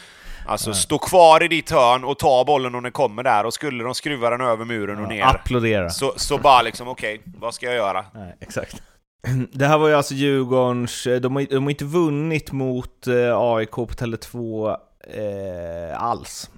[0.48, 3.84] Alltså stå kvar i ditt hörn och ta bollen om den kommer där och skulle
[3.84, 5.90] de skruva den över muren och ner applådera.
[5.90, 8.06] så, så bara liksom okej, vad ska jag göra?
[8.14, 8.82] Nej, exakt.
[9.52, 13.72] Det här var ju alltså Djurgårdens, de har, de har inte vunnit mot eh, AIK
[13.72, 14.76] på Tele2
[15.08, 16.52] eh, alls.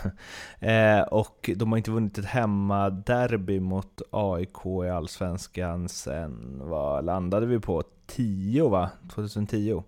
[0.58, 7.46] eh, och de har inte vunnit ett hemmaderby mot AIK i Allsvenskan sen, vad landade
[7.46, 7.82] vi på?
[8.06, 8.90] 10 va?
[9.14, 9.82] 2010.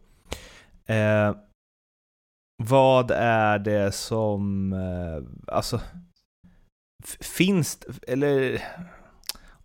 [0.87, 1.35] Eh,
[2.63, 5.81] vad är det som, eh, alltså,
[7.21, 8.63] finns det, eller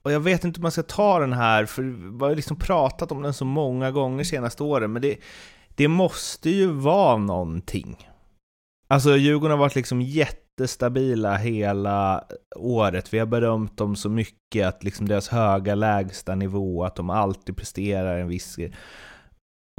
[0.04, 1.84] och jag vet inte hur man ska ta den här, för
[2.20, 5.18] vi har liksom pratat om den så många gånger senaste åren, men det,
[5.76, 8.10] det måste ju vara någonting.
[8.88, 13.14] Alltså Djurgården har varit liksom jättestabila hela året.
[13.14, 17.58] Vi har berömt dem så mycket, att liksom deras höga lägsta nivå, att de alltid
[17.58, 18.58] presterar en viss...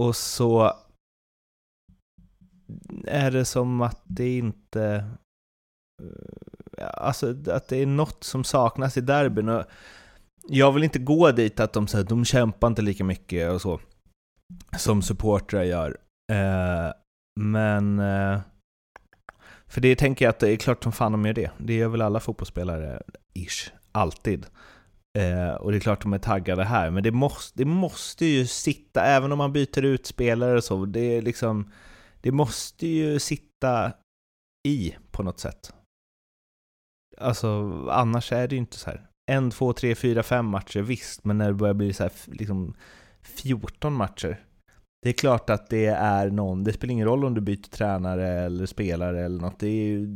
[0.03, 0.73] Och så
[3.07, 5.05] är det som att det inte...
[6.03, 9.49] Eh, alltså att det är något som saknas i derbyn.
[9.49, 9.65] Och
[10.49, 13.81] jag vill inte gå dit att de säger de kämpar inte lika mycket och så.
[14.79, 15.99] Som supportrar gör.
[16.33, 16.93] Eh,
[17.41, 17.99] men...
[17.99, 18.41] Eh,
[19.75, 21.51] för det tänker jag att det är klart som fan de gör det.
[21.59, 23.03] Det gör väl alla fotbollsspelare,
[23.35, 24.47] ish, alltid.
[25.19, 28.47] Eh, och det är klart de är taggade här, men det måste, det måste ju
[28.47, 31.71] sitta, även om man byter ut spelare och så, det är liksom...
[32.21, 33.93] Det måste ju sitta
[34.69, 35.75] i på något sätt.
[37.19, 37.49] Alltså,
[37.91, 39.07] annars är det ju inte så här.
[39.31, 42.75] En, två, tre, fyra, fem matcher, visst, men när det börjar bli så här, liksom
[43.23, 44.45] 14 matcher.
[45.05, 48.29] Det är klart att det är någon, det spelar ingen roll om du byter tränare
[48.29, 49.59] eller spelare eller något.
[49.59, 50.07] Det, är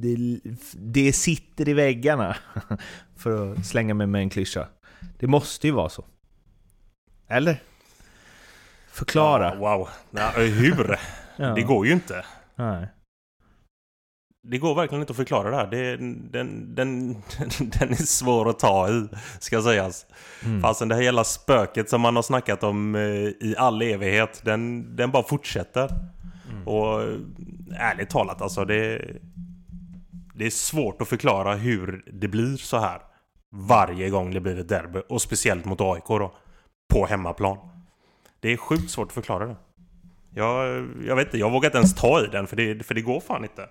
[0.00, 0.40] det,
[0.74, 2.36] det sitter i väggarna,
[3.16, 4.68] för att slänga mig med en klyscha.
[5.18, 6.04] Det måste ju vara så.
[7.28, 7.62] Eller?
[8.88, 9.54] Förklara.
[9.54, 9.88] Ja, wow.
[10.10, 10.98] Ja, hur?
[11.36, 11.54] Ja.
[11.54, 12.24] Det går ju inte.
[12.56, 12.86] Nej.
[14.46, 15.66] Det går verkligen inte att förklara det här.
[15.66, 17.12] Det, den, den,
[17.58, 19.08] den är svår att ta i,
[19.40, 20.06] ska sägas.
[20.44, 20.62] Mm.
[20.62, 23.02] Fastän det här jävla spöket som man har snackat om eh,
[23.48, 25.88] i all evighet, den, den bara fortsätter.
[26.50, 26.68] Mm.
[26.68, 27.18] Och eh,
[27.78, 29.10] ärligt talat alltså, det,
[30.34, 33.00] det är svårt att förklara hur det blir så här.
[33.50, 36.34] Varje gång det blir ett derby, och speciellt mot AIK då.
[36.88, 37.58] På hemmaplan.
[38.40, 39.56] Det är sjukt svårt att förklara det.
[40.34, 43.00] Jag, jag vet inte, jag vågar inte ens ta i den för det, för det
[43.00, 43.68] går fan inte.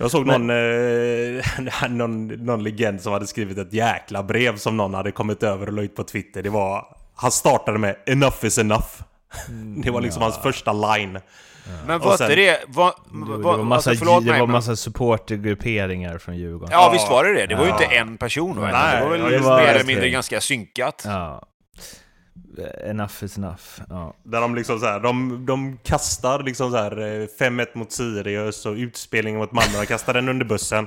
[0.00, 4.94] Jag såg någon, eh, någon, någon legend som hade skrivit ett jäkla brev som någon
[4.94, 6.42] hade kommit över och la ut på Twitter.
[6.42, 6.96] Det var...
[7.14, 9.02] Han startade med 'Enough is enough'
[9.84, 11.18] Det var liksom hans första line.
[11.86, 12.58] Men Och var sen- inte det...
[12.68, 16.36] Var, Det, var, det var massa, alltså, förlåt det mig, var men- massa supportergrupperingar från
[16.36, 16.68] Djurgården.
[16.72, 17.46] Ja, visst var det det.
[17.46, 17.82] Det var ju Ja.
[17.82, 18.56] inte en person.
[18.60, 21.02] Nej, det var väl ja, mer eller mindre ganska synkat.
[21.06, 21.42] Ja.
[22.84, 23.62] Enough is enough.
[23.88, 24.14] Ja.
[24.22, 28.66] Där de liksom så här, de, de kastar liksom så här eh, 5-1 mot Sirius
[28.66, 29.80] och utspelningen mot Malmö.
[29.80, 30.86] De kastar den under bussen.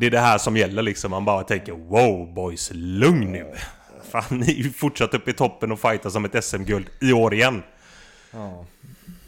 [0.00, 1.10] Det är det här som gäller liksom.
[1.10, 3.52] Man bara tänker wow boys, lugn nu.
[4.10, 7.34] Fan, ni är ju fortsatt upp i toppen och fightar som ett SM-guld i år
[7.34, 7.62] igen.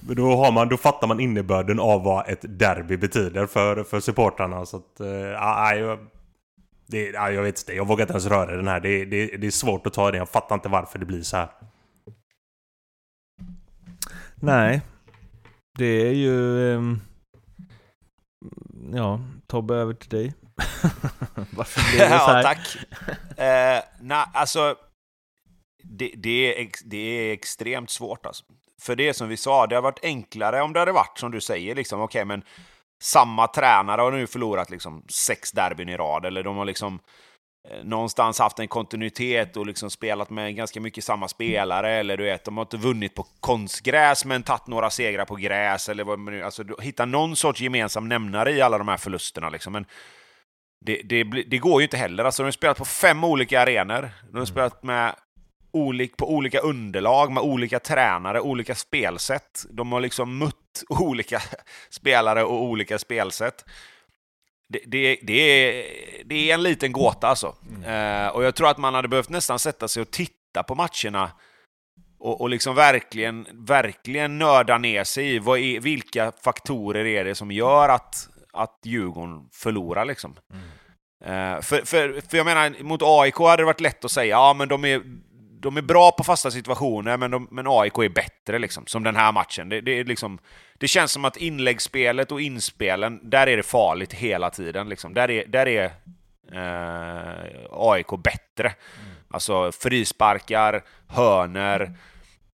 [0.00, 4.00] Men Då, har man, då fattar man innebörden av vad ett derby betyder för, för
[4.00, 4.66] supportrarna.
[4.66, 5.98] Så att, eh, ja, jag,
[6.86, 8.80] det, ja, jag vet inte, jag vågar inte ens röra den här.
[8.80, 10.18] Det, det, det är svårt att ta den.
[10.18, 11.48] Jag fattar inte varför det blir så här.
[14.34, 14.82] Nej,
[15.78, 16.74] det är ju...
[16.74, 17.00] ehm,
[18.94, 20.34] Ja, Tobbe över till dig.
[21.50, 22.42] Varför blev det så ja, här?
[22.42, 22.76] tack.
[23.38, 24.76] Eh, nej, alltså...
[25.82, 28.44] Det, det, är det är extremt svårt alltså.
[28.80, 31.40] För det som vi sa, det hade varit enklare om det hade varit som du
[31.40, 32.42] säger, liksom, okej men
[33.02, 36.98] samma tränare har nu förlorat liksom sex derbyn i rad, eller de har liksom
[37.70, 42.24] eh, någonstans haft en kontinuitet och liksom spelat med ganska mycket samma spelare, eller du
[42.24, 46.18] vet, de har inte vunnit på konstgräs men tagit några segrar på gräs, eller vad
[46.18, 49.72] man alltså hitta någon sorts gemensam nämnare i alla de här förlusterna liksom.
[49.72, 49.86] Men
[50.86, 52.24] det, det, det går ju inte heller.
[52.24, 54.10] Alltså, de har spelat på fem olika arenor.
[54.32, 55.14] De har spelat med
[55.72, 59.66] olik, på olika underlag, med olika tränare, olika spelsätt.
[59.70, 61.42] De har liksom mött olika
[61.90, 63.64] spelare och olika spelsätt.
[64.68, 65.84] Det, det, det, är,
[66.24, 67.54] det är en liten gåta alltså.
[67.86, 71.30] Eh, och jag tror att man hade behövt nästan sätta sig och titta på matcherna
[72.18, 77.34] och, och liksom verkligen, verkligen nörda ner sig i vad är, vilka faktorer är det
[77.34, 80.36] som gör att, att Djurgården förlorar liksom.
[81.24, 84.54] Eh, för, för, för jag menar, mot AIK hade det varit lätt att säga ja
[84.54, 85.02] men de är,
[85.60, 89.16] de är bra på fasta situationer, men, de, men AIK är bättre liksom, som den
[89.16, 89.68] här matchen.
[89.68, 90.38] Det, det, är liksom,
[90.78, 94.88] det känns som att inläggsspelet och inspelen, där är det farligt hela tiden.
[94.88, 95.14] Liksom.
[95.14, 95.84] Där är, där är
[96.52, 98.68] eh, AIK bättre.
[98.68, 99.16] Mm.
[99.30, 101.92] Alltså frisparkar, hörner,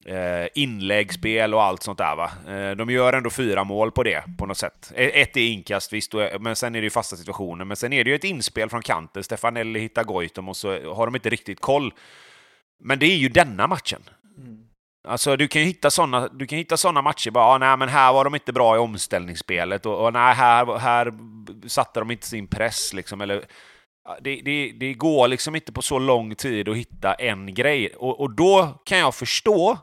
[0.04, 2.16] eh, inläggsspel och allt sånt där.
[2.16, 2.30] Va?
[2.48, 4.92] Eh, de gör ändå fyra mål på det på något sätt.
[4.94, 7.64] E, ett är inkast visst, men sen är det ju fasta situationer.
[7.64, 9.24] Men sen är det ju ett inspel från kanten.
[9.24, 11.94] Stefanelli hittar Goitom och så har de inte riktigt koll.
[12.80, 14.02] Men det är ju denna matchen.
[14.38, 14.64] Mm.
[15.08, 17.88] Alltså du kan ju hitta sådana, du kan hitta såna matcher bara, ah, nej men
[17.88, 21.12] här var de inte bra i omställningsspelet och, och nej, här, här
[21.68, 23.44] satte de inte sin press liksom, eller
[24.20, 27.88] det, det, det, går liksom inte på så lång tid att hitta en grej.
[27.96, 29.78] Och, och då kan jag förstå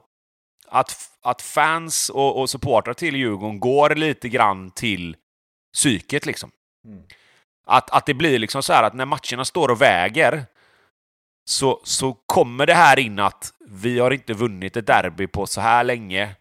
[0.68, 5.16] att, att fans och, och supportrar till Djurgården går lite grann till
[5.74, 6.52] psyket liksom.
[6.88, 7.04] Mm.
[7.68, 10.46] Att, att det blir liksom så här att när matcherna står och väger
[11.50, 15.62] så, så kommer det här in att vi har inte vunnit ett derby på så
[15.62, 16.36] här länge.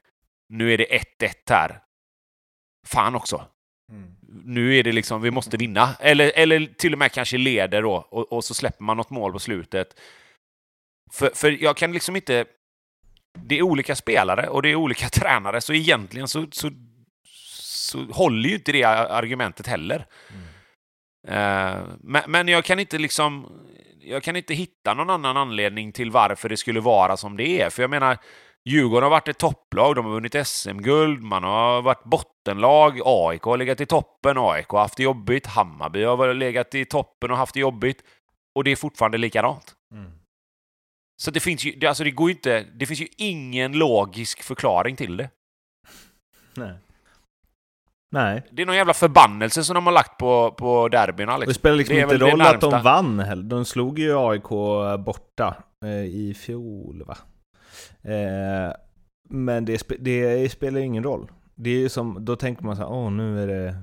[0.48, 1.80] Nu är det 1-1 här.
[2.86, 3.46] Fan också.
[3.92, 4.14] Mm.
[4.44, 5.96] Nu är det liksom, vi måste vinna.
[6.00, 9.32] Eller, eller till och med kanske leder då, och, och så släpper man något mål
[9.32, 10.00] på slutet.
[11.12, 12.44] För, för jag kan liksom inte...
[13.38, 16.70] Det är olika spelare och det är olika tränare, så egentligen så, så,
[17.62, 20.06] så håller ju inte det argumentet heller.
[20.32, 20.44] Mm.
[21.28, 23.46] Uh, men, men jag kan inte liksom
[24.08, 27.70] jag kan inte hitta någon annan anledning till varför det skulle vara som det är.
[27.70, 28.18] För jag menar,
[28.64, 33.56] Djurgården har varit ett topplag, de har vunnit SM-guld, man har varit bottenlag, AIK har
[33.56, 37.54] legat i toppen, AIK har haft det jobbigt, Hammarby har legat i toppen och haft
[37.54, 38.02] det jobbigt.
[38.54, 39.74] Och det är fortfarande likadant.
[39.92, 40.10] Mm.
[41.22, 45.16] Så det finns ju, alltså det går inte, det finns ju ingen logisk förklaring till
[45.16, 45.30] det.
[46.54, 46.74] Nej.
[48.10, 48.42] Nej.
[48.50, 51.36] Det är någon jävla förbannelse som de har lagt på, på derbyna.
[51.36, 51.48] Liksom.
[51.48, 53.42] Det spelar liksom det inte roll att de vann heller.
[53.42, 54.48] De slog ju AIK
[55.04, 57.16] borta eh, i fjol va?
[58.02, 58.72] Eh,
[59.28, 61.30] men det, det, spelar ingen roll.
[61.54, 63.76] Det är som, då tänker man så här, åh nu är det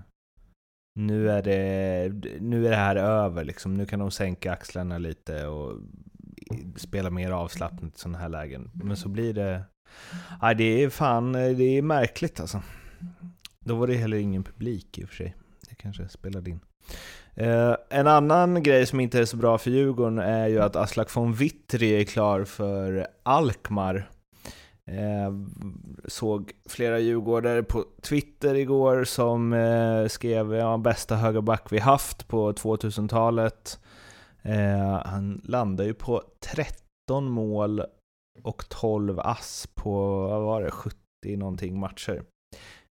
[1.00, 3.74] nu är det, nu är det här över liksom.
[3.74, 5.80] Nu kan de sänka axlarna lite och
[6.76, 8.72] spela mer avslappnat i sådana här lägen.
[8.74, 9.64] Men så blir det...
[10.42, 12.62] Nej, det är fan, det är märkligt alltså.
[13.66, 15.36] Då var det heller ingen publik i och för sig.
[15.70, 16.60] Det kanske spelade in.
[17.34, 21.16] Eh, en annan grej som inte är så bra för Djurgården är ju att Aslak
[21.16, 24.10] von Witry är klar för Alkmaar.
[24.88, 25.34] Eh,
[26.06, 32.52] såg flera djurgårdare på Twitter igår som eh, skrev ja, bästa högerback vi haft på
[32.52, 33.80] 2000-talet.
[34.42, 36.24] Eh, han landar ju på
[36.54, 37.82] 13 mål
[38.44, 40.98] och 12 ass på, vad var det, 70
[41.38, 42.24] någonting matcher.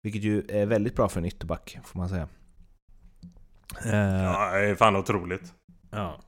[0.02, 2.28] Vilket ju är väldigt bra för en ytterback, får man säga.
[3.86, 5.54] Uh, ja, det är fan otroligt.
[5.90, 6.20] Ja.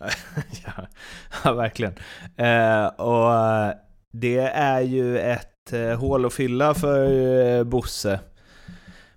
[0.64, 0.86] ja,
[1.44, 1.92] ja, verkligen.
[2.40, 3.72] Uh, och uh,
[4.12, 5.46] det är ju ett
[5.98, 8.20] hål att fylla för Bosse.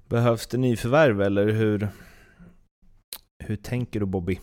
[0.09, 1.87] Behövs det nyförvärv eller hur?
[3.43, 4.39] Hur tänker du Bobby?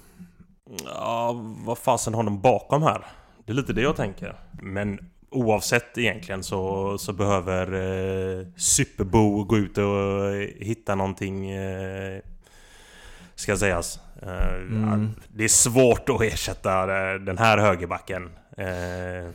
[0.85, 1.33] Ja,
[1.66, 3.07] vad fasen har de bakom här?
[3.44, 4.37] Det är lite det jag tänker.
[4.62, 12.20] Men oavsett egentligen så, så behöver eh, Superbo gå ut och hitta någonting eh,
[13.40, 14.00] Ska sägas.
[14.22, 15.10] Eh, mm.
[15.28, 18.30] Det är svårt att ersätta eh, den här högerbacken.
[18.56, 19.30] Eh,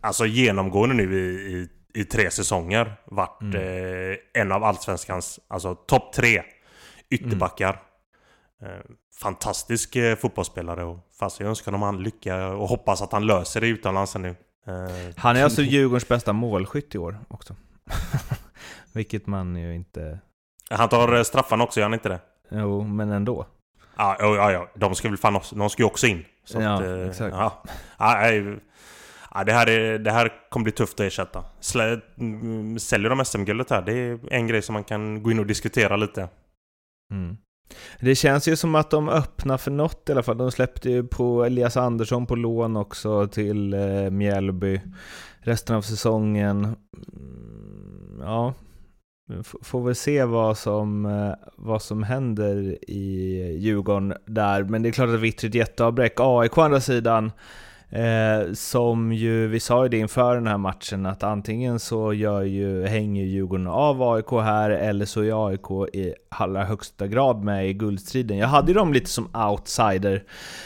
[0.00, 1.68] alltså genomgående nu i, i,
[2.00, 4.10] i tre säsonger varit mm.
[4.12, 6.42] eh, en av Allsvenskans alltså topp tre
[7.10, 7.82] ytterbackar.
[8.62, 8.72] Mm.
[8.72, 8.80] Eh,
[9.22, 13.66] fantastisk eh, fotbollsspelare och fast jag önskar honom lycka och hoppas att han löser det
[13.66, 14.34] utomlands nu.
[14.68, 17.56] Uh, han är alltså Djurgårdens bästa målskytt i år också.
[18.92, 20.18] Vilket man ju inte...
[20.70, 22.20] Han tar eh, straffarna också, gör han inte det?
[22.50, 23.46] Jo, men ändå.
[23.96, 24.68] Ja, ja, ja.
[24.74, 26.24] De ska väl fan också, de ska ju också in.
[26.44, 27.34] Så ja, att, uh, exakt.
[27.36, 27.62] Ja.
[27.98, 28.30] Ja,
[29.34, 31.44] ja, det, här är, det här kommer bli tufft att ersätta.
[31.60, 33.82] Slä, mm, säljer de SM-guldet här?
[33.82, 36.28] Det är en grej som man kan gå in och diskutera lite.
[37.10, 37.36] Mm.
[38.00, 40.38] Det känns ju som att de öppnar för något i alla fall.
[40.38, 44.80] De släppte ju på Elias Andersson på lån också till eh, Mjällby
[45.40, 46.64] resten av säsongen.
[46.64, 48.54] Mm, ja,
[49.28, 54.62] ja, får väl se vad som, eh, vad som händer i Djurgården där.
[54.62, 56.14] Men det är klart att Vittry ett jätteavbräck.
[56.16, 57.32] AIK å andra sidan
[57.92, 62.42] Eh, som ju, vi sa ju det inför den här matchen, att antingen så gör
[62.42, 67.68] ju, hänger Djurgården av AIK här, eller så är AIK i allra högsta grad med
[67.68, 68.38] i guldstriden.
[68.38, 70.24] Jag hade ju dem lite som outsider,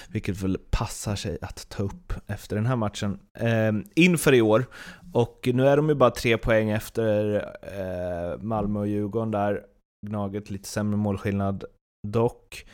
[0.08, 4.64] vilket väl passar sig att ta upp efter den här matchen, eh, inför i år.
[5.12, 9.62] Och nu är de ju bara tre poäng efter eh, Malmö och Djurgården där.
[10.06, 11.64] Gnaget lite sämre målskillnad.
[12.08, 12.66] Dock,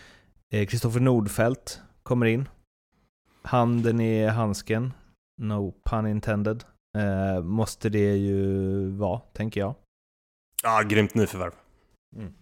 [0.52, 2.48] eh, Kristoffer eh, Nordfeldt kommer in.
[3.44, 4.92] Handen i handsken,
[5.38, 6.64] no pun intended,
[6.98, 9.74] eh, måste det ju vara, tänker jag.
[10.62, 11.52] Ja, grymt nyförvärv.
[12.16, 12.32] Mm.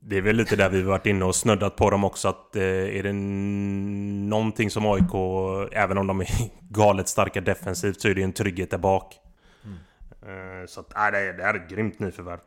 [0.00, 2.62] Det är väl lite där vi varit inne och snuddat på dem också att eh,
[2.62, 3.12] är det
[4.28, 5.14] någonting som AIK,
[5.72, 6.28] även om de är
[6.70, 9.14] galet starka defensivt, så är det en trygghet där bak.
[9.64, 10.60] Mm.
[10.60, 12.40] Eh, så att, äh, det, är, det är ett grymt nyförvärv.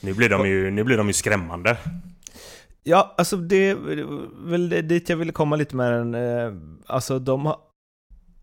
[0.00, 1.76] Nu blir de ju, nu blir de ju skrämmande.
[2.84, 3.74] Ja, alltså det är
[4.50, 6.14] väl dit jag ville komma lite med den.
[6.14, 6.52] Eh,
[6.86, 7.54] alltså de,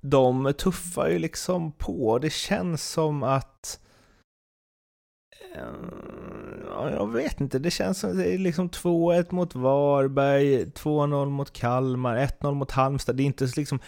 [0.02, 2.20] de tuffar ju liksom på.
[2.20, 3.80] Det känns som att
[5.56, 5.64] eh,
[6.80, 11.26] Ja, jag vet inte, det känns som att det är liksom 2-1 mot Varberg, 2-0
[11.26, 13.16] mot Kalmar, 1-0 mot Halmstad.
[13.16, 13.80] Det är inte liksom,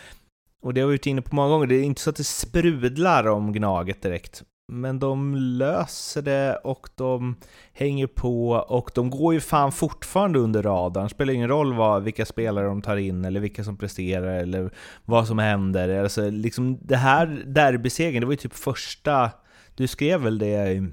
[0.61, 2.23] och det har vi varit inne på många gånger, det är inte så att det
[2.23, 4.43] sprudlar om Gnaget direkt.
[4.71, 7.35] Men de löser det och de
[7.73, 11.03] hänger på och de går ju fan fortfarande under radarn.
[11.03, 14.71] Det spelar ingen roll vad, vilka spelare de tar in eller vilka som presterar eller
[15.05, 16.03] vad som händer.
[16.03, 19.31] Alltså, liksom det här derbysegern, det var ju typ första...
[19.75, 20.91] Du skrev väl det i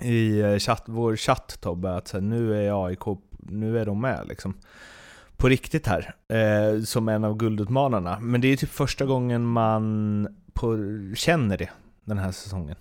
[0.00, 3.02] i eh, chatt, vår chatt Tobbe, att nu är AIK,
[3.38, 4.54] nu är de med liksom.
[5.36, 8.18] På riktigt här, eh, som en av guldutmanarna.
[8.20, 10.76] Men det är typ första gången man på,
[11.14, 11.70] känner det
[12.08, 12.76] den här säsongen.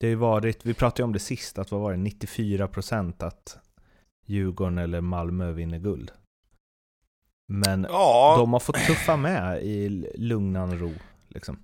[0.00, 3.24] Det har ju varit, vi pratade ju om det sist, att vad var det, 94%
[3.24, 3.58] att
[4.26, 6.12] Djurgården eller Malmö vinner guld.
[7.48, 8.34] Men ja.
[8.38, 10.92] de har fått tuffa med i lugnan ro.
[11.28, 11.58] Liksom.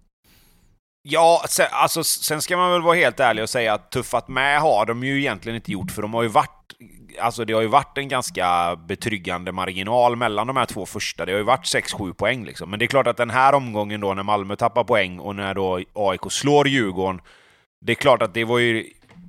[1.03, 4.61] Ja, sen, alltså, sen ska man väl vara helt ärlig och säga att tuffat med
[4.61, 6.65] har de ju egentligen inte gjort, för de har ju varit
[7.21, 11.25] Alltså det har ju varit en ganska betryggande marginal mellan de här två första.
[11.25, 12.71] Det har ju varit 6-7 poäng liksom.
[12.71, 15.55] Men det är klart att den här omgången då när Malmö tappar poäng och när
[15.55, 17.21] då AIK slår Djurgården.
[17.81, 18.85] Det är klart att det var ju...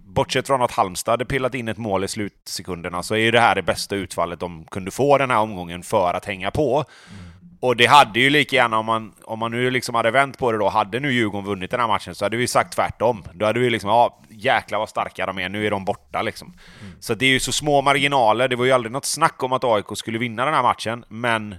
[0.06, 3.40] Bortsett från att Halmstad hade pillat in ett mål i slutsekunderna så är ju det
[3.40, 6.76] här det bästa utfallet de kunde få den här omgången för att hänga på.
[6.76, 7.27] Mm.
[7.60, 10.52] Och det hade ju lika gärna, om man, om man nu liksom hade vänt på
[10.52, 13.24] det då, hade nu Djurgården vunnit den här matchen så hade vi sagt tvärtom.
[13.34, 16.48] Då hade vi liksom, ja, jäklar vad starka de är, nu är de borta liksom.
[16.82, 16.94] Mm.
[17.00, 19.64] Så det är ju så små marginaler, det var ju aldrig något snack om att
[19.64, 21.56] AIK skulle vinna den här matchen, men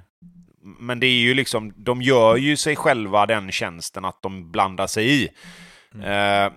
[0.78, 4.86] men det är ju liksom, de gör ju sig själva den tjänsten att de blandar
[4.86, 5.28] sig i.
[5.94, 6.46] Mm.
[6.46, 6.52] Eh,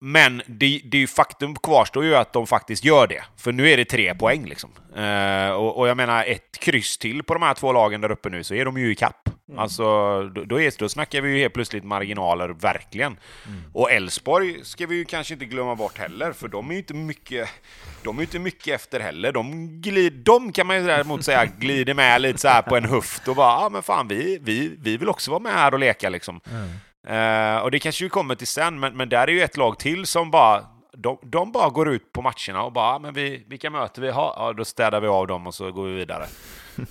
[0.00, 3.24] men det, det faktum kvarstår ju att de faktiskt gör det.
[3.36, 4.70] För nu är det tre poäng liksom.
[4.96, 8.30] Uh, och, och, jag menar, ett kryss till på de här två lagen där uppe
[8.30, 9.28] nu så är de ju i kapp.
[9.48, 9.58] Mm.
[9.58, 9.84] Alltså,
[10.22, 13.16] då, då, är, då snackar vi ju helt plötsligt marginaler, verkligen.
[13.46, 13.62] Mm.
[13.72, 16.94] Och Elfsborg ska vi ju kanske inte glömma bort heller, för de är ju inte
[16.94, 17.48] mycket,
[18.02, 19.32] de är inte mycket efter heller.
[19.32, 22.84] De, glid, de kan man ju däremot säga glider med lite så här på en
[22.84, 25.74] höft och bara, ja ah, men fan vi, vi, vi vill också vara med här
[25.74, 26.40] och leka liksom.
[26.50, 26.68] Mm.
[27.10, 29.78] Uh, och det kanske vi kommer till sen, men, men där är ju ett lag
[29.78, 30.64] till som bara
[30.96, 34.34] de, de bara går ut på matcherna och bara, men vi, vilka möter vi har?
[34.36, 36.26] Ja, då städar vi av dem och så går vi vidare.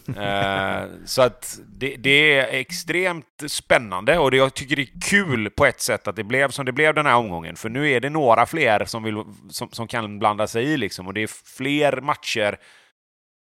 [0.09, 5.49] uh, så att det, det, är extremt spännande och det, jag tycker det är kul
[5.49, 7.55] på ett sätt att det blev som det blev den här omgången.
[7.55, 11.07] För nu är det några fler som, vill, som, som kan blanda sig i liksom
[11.07, 12.57] och det är fler matcher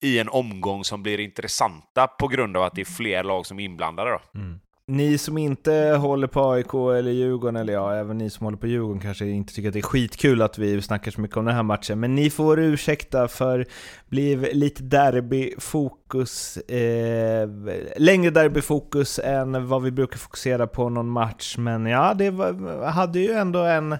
[0.03, 3.59] i en omgång som blir intressanta på grund av att det är fler lag som
[3.61, 4.11] är inblandade.
[4.11, 4.39] Då.
[4.39, 8.59] Mm ni som inte håller på AIK eller Djurgården, eller ja, även ni som håller
[8.59, 11.45] på Djurgården kanske inte tycker att det är skitkul att vi snackar så mycket om
[11.45, 13.67] den här matchen, men ni får ursäkta för
[14.09, 17.49] blev lite derbyfokus, eh,
[17.97, 23.19] längre derbyfokus än vad vi brukar fokusera på någon match, men ja, det var, hade
[23.19, 23.97] ju ändå en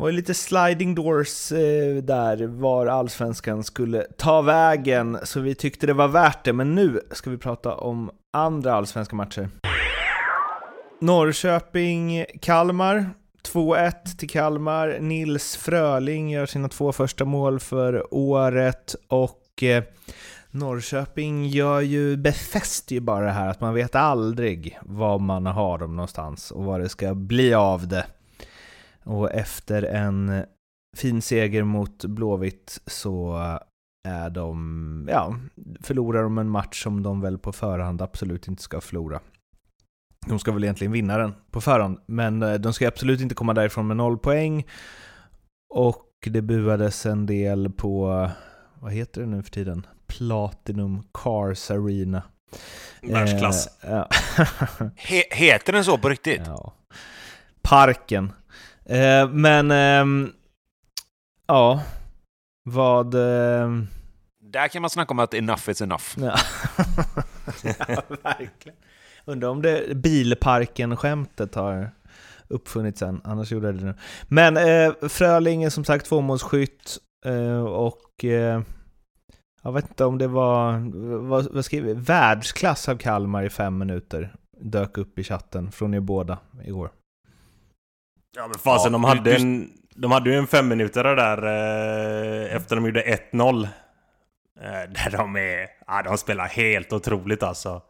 [0.00, 5.86] det var lite sliding doors eh, där, var allsvenskan skulle ta vägen, så vi tyckte
[5.86, 6.52] det var värt det.
[6.52, 9.48] Men nu ska vi prata om andra allsvenska matcher.
[11.00, 13.10] Norrköping-Kalmar.
[13.52, 14.98] 2-1 till Kalmar.
[15.00, 19.84] Nils Fröling gör sina två första mål för året och eh,
[20.50, 25.78] Norrköping gör ju, befäster ju bara det här att man vet aldrig var man har
[25.78, 28.06] dem någonstans och vad det ska bli av det.
[29.04, 30.44] Och efter en
[30.96, 33.38] fin seger mot Blåvitt så
[34.08, 35.36] är de, ja,
[35.80, 39.20] förlorar de en match som de väl på förhand absolut inte ska förlora.
[40.26, 43.54] De ska väl egentligen vinna den på förhand, men eh, de ska absolut inte komma
[43.54, 44.66] därifrån med noll poäng.
[45.74, 48.28] Och det buades en del på,
[48.80, 49.86] vad heter det nu för tiden?
[50.06, 52.22] Platinum Cars Arena.
[53.02, 53.84] Världsklass.
[53.84, 54.08] Eh, ja.
[54.96, 56.42] He heter den så på riktigt?
[56.46, 56.72] Ja.
[57.62, 58.32] Parken.
[58.90, 60.30] Eh, men, eh,
[61.46, 61.82] ja,
[62.64, 63.14] vad...
[63.14, 63.70] Eh...
[64.52, 66.04] Där kan man snacka om att enough is enough.
[66.16, 66.36] Ja,
[67.88, 68.78] ja verkligen.
[69.24, 71.90] Undrar om det bilparken-skämtet har
[72.48, 73.94] uppfunnits sen, annars gjorde jag det nu.
[74.28, 78.62] Men eh, Fröling är som sagt tvåmålsskytt eh, och eh,
[79.62, 80.78] Jag vet inte om det var,
[81.28, 82.00] vad, vad skriver vi?
[82.00, 84.34] Världsklass av Kalmar i fem minuter.
[84.60, 86.90] Dök upp i chatten från er båda igår.
[88.36, 89.70] Ja men fasen, Ja, de hade du- en...
[89.94, 91.42] De hade ju en femminutare där
[92.46, 93.02] eh, efter de gjorde
[93.32, 93.62] 1-0.
[93.64, 93.70] Eh,
[94.70, 95.66] där de är...
[95.86, 97.82] Ja, de spelar helt otroligt alltså.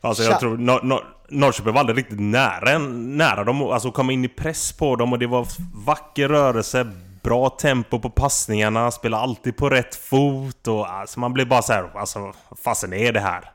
[0.00, 3.62] Alltså jag tror Nor Nor Norrköping var aldrig riktigt nära, nära dem.
[3.62, 5.46] Alltså kom in i press på dem och det var
[5.86, 6.90] vacker rörelse.
[7.22, 11.72] Bra tempo på passningarna, spela alltid på rätt fot och alltså man blev bara så
[11.72, 13.50] här, alltså vad fasen är det här?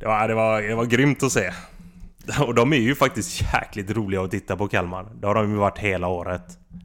[0.00, 1.52] Det var, det var, det var grymt att se.
[2.46, 5.06] Och de är ju faktiskt jäkligt roliga att titta på Kalmar.
[5.14, 6.42] Det har de ju varit hela året.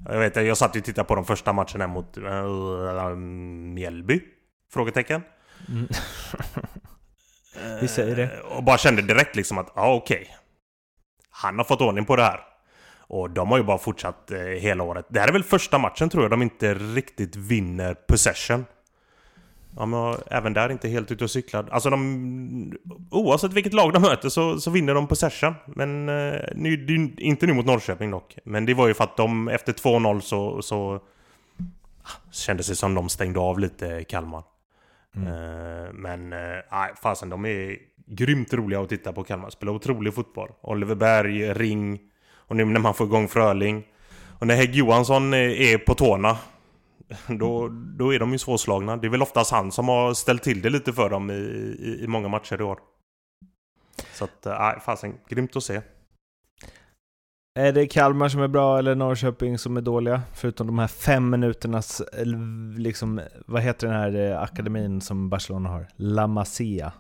[0.09, 4.21] Jag vet, jag satt ju och tittade på de första matcherna mot uh, Mjällby?
[4.73, 5.21] Frågetecken.
[7.81, 8.23] Vi säger det.
[8.23, 10.27] Eh, Och bara kände direkt liksom att, ja okej.
[11.29, 12.39] Han har fått ordning på det här.
[13.07, 15.05] Och de har ju bara fortsatt eh, hela året.
[15.09, 18.65] Det här är väl första matchen tror jag de inte riktigt vinner possession.
[19.78, 21.67] Ja, men även där inte helt ute och cyklar.
[21.71, 22.73] Alltså de...
[23.11, 25.53] Oavsett vilket lag de möter så, så vinner de possession.
[25.65, 26.86] Men eh, nu,
[27.17, 28.38] inte nu mot Norrköping dock.
[28.43, 30.93] Men det var ju för att de efter 2-0 så, så
[32.03, 34.43] ah, kändes det som de stängde av lite Kalmar.
[35.15, 36.39] Eh, men eh,
[36.71, 39.49] nej, fasen de är grymt roliga att titta på Kalmar.
[39.49, 40.49] Spelar otrolig fotboll.
[40.61, 41.99] Oliver Berg, Ring
[42.36, 43.84] och nu när man får igång Fröling.
[44.39, 46.38] Och när Hägg Johansson är på tårna
[47.28, 48.97] då, då är de ju svårslagna.
[48.97, 51.99] Det är väl oftast han som har ställt till det lite för dem i, i,
[52.03, 52.80] i många matcher i år.
[54.14, 55.82] Så att, eh, nej, fasen, grymt att se.
[57.60, 60.22] Är det Kalmar som är bra eller Norrköping som är dåliga?
[60.34, 62.26] Förutom de här fem minuternas, eh,
[62.78, 65.88] liksom, vad heter den här eh, akademin som Barcelona har?
[65.95, 66.91] La Masia.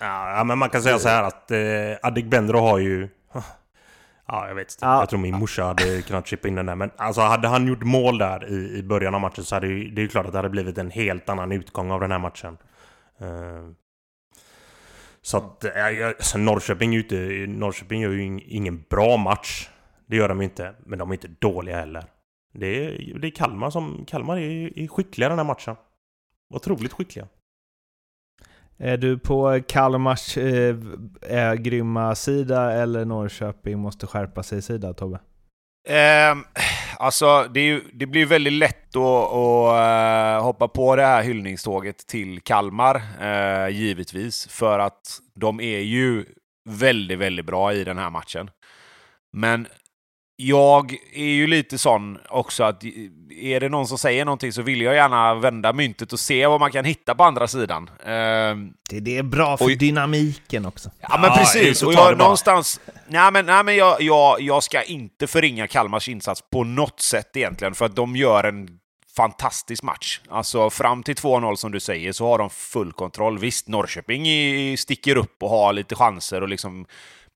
[0.00, 1.58] Ja, men man kan säga så här att eh,
[2.02, 3.08] Adegbenro har ju...
[4.28, 4.86] Ja, jag vet inte.
[4.86, 4.98] Ja.
[5.00, 6.74] Jag tror min morsa hade kunnat chippa in den där.
[6.74, 9.90] Men alltså, hade han gjort mål där i, i början av matchen så hade ju,
[9.90, 12.18] det är ju klart att det hade blivit en helt annan utgång av den här
[12.18, 12.58] matchen.
[13.20, 13.68] Eh,
[15.22, 17.16] så att, eh, alltså, Norrköping, är inte,
[17.58, 19.68] Norrköping gör ju ing- ingen bra match.
[20.06, 20.74] Det gör de inte.
[20.86, 22.04] Men de är inte dåliga heller.
[22.54, 24.04] Det är, det är Kalmar som...
[24.06, 25.76] Kalmar är, är skickliga den här matchen.
[26.54, 27.28] Otroligt skickliga.
[28.78, 30.76] Är du på Kalmars eh,
[31.22, 35.18] är grymma sida eller Norrköping måste skärpa sig sida, Tobbe?
[35.88, 36.36] Eh,
[36.98, 41.02] alltså, det, är ju, det blir ju väldigt lätt att, att eh, hoppa på det
[41.02, 44.48] här hyllningståget till Kalmar, eh, givetvis.
[44.48, 46.24] För att de är ju
[46.68, 48.50] väldigt, väldigt bra i den här matchen.
[49.32, 49.66] Men
[50.40, 52.84] jag är ju lite sån också att
[53.40, 56.60] är det någon som säger någonting så vill jag gärna vända myntet och se vad
[56.60, 57.90] man kan hitta på andra sidan.
[58.06, 59.76] Ehm, Det, det är bra för Oj.
[59.76, 60.90] dynamiken också.
[61.00, 62.80] Ja men Ja, precis, och det jag någonstans...
[63.08, 67.36] Nej men, nej, men jag, jag, jag ska inte förringa Kalmars insats på något sätt
[67.36, 68.68] egentligen, för att de gör en
[69.16, 70.20] fantastisk match.
[70.28, 73.38] Alltså fram till 2-0 som du säger så har de full kontroll.
[73.38, 74.26] Visst, Norrköping
[74.78, 76.86] sticker upp och har lite chanser och liksom...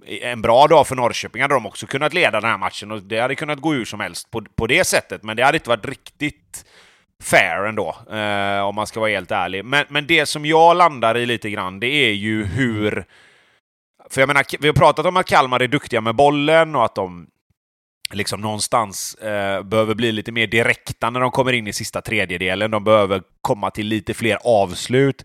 [0.07, 3.21] En bra dag för Norrköping hade de också kunnat leda den här matchen och det
[3.21, 5.87] hade kunnat gå ur som helst på, på det sättet, men det hade inte varit
[5.87, 6.65] riktigt
[7.23, 9.65] fair ändå, eh, om man ska vara helt ärlig.
[9.65, 13.05] Men, men det som jag landar i lite grann, det är ju hur...
[14.11, 16.95] För jag menar, vi har pratat om att Kalmar är duktiga med bollen och att
[16.95, 17.27] de
[18.13, 22.71] liksom någonstans eh, behöver bli lite mer direkta när de kommer in i sista tredjedelen.
[22.71, 25.25] De behöver komma till lite fler avslut.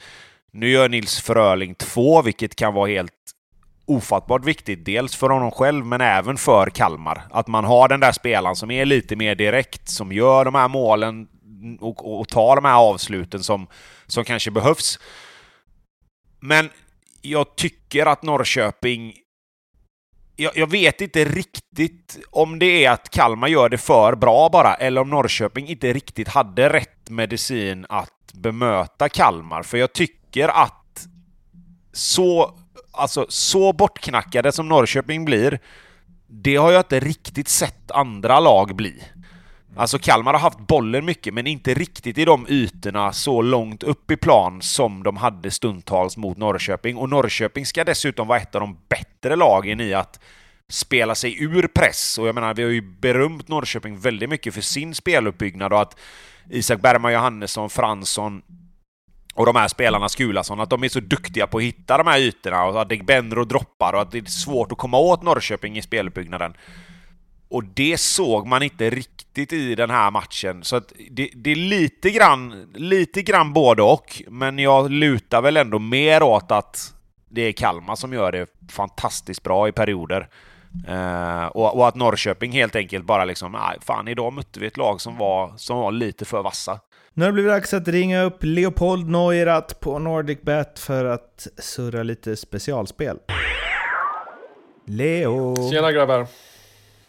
[0.52, 3.14] Nu gör Nils Fröling två, vilket kan vara helt
[3.88, 4.86] ofattbart viktigt.
[4.86, 7.22] Dels för honom själv, men även för Kalmar.
[7.30, 10.68] Att man har den där spelaren som är lite mer direkt, som gör de här
[10.68, 11.28] målen
[11.80, 13.68] och, och, och tar de här avsluten som,
[14.08, 15.00] som kanske behövs.
[16.40, 16.70] Men
[17.22, 19.14] jag tycker att Norrköping...
[20.36, 24.74] Jag, jag vet inte riktigt om det är att Kalmar gör det för bra bara,
[24.74, 29.64] eller om Norrköping inte riktigt hade rätt medicin att bemöta Kalmar.
[29.64, 31.08] För jag tycker att
[31.94, 32.60] så,
[32.98, 35.60] alltså, så bortknackade som Norrköping blir,
[36.28, 39.04] det har jag inte riktigt sett andra lag bli.
[39.76, 44.12] Alltså Kalmar har haft bollen mycket, men inte riktigt i de ytorna så långt upp
[44.12, 46.98] i plan som de hade stundtals mot Norrköping.
[46.98, 50.20] Och Norrköping ska dessutom vara ett av de bättre lagen i att
[50.70, 52.18] spela sig ur press.
[52.18, 56.00] Och jag menar, vi har ju berömt Norrköping väldigt mycket för sin speluppbyggnad och att
[56.50, 58.42] Isak Bergman Johannesson, Fransson
[59.38, 62.20] och de här spelarna, Skulason, att de är så duktiga på att hitta de här
[62.20, 65.82] ytorna och att Benro droppar och att det är svårt att komma åt Norrköping i
[65.82, 66.54] speluppbyggnaden.
[67.50, 70.64] Och det såg man inte riktigt i den här matchen.
[70.64, 74.22] Så att det, det är lite grann, lite grann både och.
[74.28, 76.94] Men jag lutar väl ändå mer åt att
[77.30, 80.30] det är Kalmar som gör det fantastiskt bra i perioder.
[80.88, 84.78] Eh, och, och, att Norrköping helt enkelt bara liksom, nej fan idag mötte vi ett
[84.78, 86.80] lag som var, som var lite för vassa.
[87.18, 92.04] Nu har det blivit dags att ringa upp Leopold Neurath på NordicBet för att surra
[92.04, 93.20] lite specialspel.
[94.86, 95.70] Leo!
[95.72, 96.28] Tjena grabbar!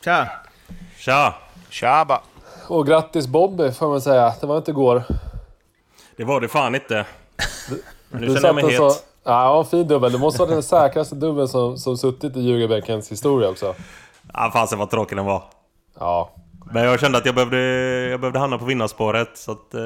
[0.04, 0.28] Tja!
[0.98, 1.34] Tja!
[1.70, 2.22] Tjaba!
[2.68, 4.34] Och grattis Bobby får man säga.
[4.40, 5.02] Det var inte igår.
[6.16, 7.06] Det var det fan inte.
[8.10, 8.76] Nu Du känner jag mig het.
[8.76, 8.92] så...
[9.24, 10.12] Ja, fin dubbel.
[10.12, 13.74] Det måste vara den säkraste dubbeln som, som suttit i Ljugarbäckens historia också.
[14.32, 15.42] Ja, fasen vad tråkig den var.
[15.98, 16.30] Ja.
[16.72, 17.58] Men jag kände att jag behövde,
[18.10, 19.30] jag behövde hamna på vinnarspåret.
[19.34, 19.80] Så att eh,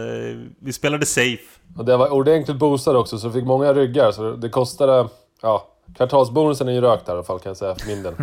[0.59, 1.61] vi spelade safe.
[1.77, 4.13] Och det var ordentligt boostad också, så du fick många ryggar.
[4.13, 5.09] Så det kostade...
[5.43, 8.15] Ja, kvartalsbonusen är ju rökt här i alla fall kan jag säga för min del.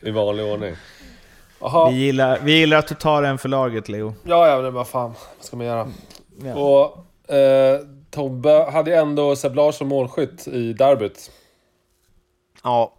[0.08, 0.74] I vanlig ordning.
[1.60, 1.90] Jaha.
[1.90, 4.14] Vi gillar, vi gillar att du tar en för laget Leo.
[4.22, 5.14] Ja, ja, men vad fan.
[5.38, 5.88] Vad ska man göra?
[6.42, 6.54] Ja.
[6.54, 11.30] Och eh, Tobbe hade ju ändå Seb Larsson målskytt i derbyt.
[12.62, 12.92] Ja.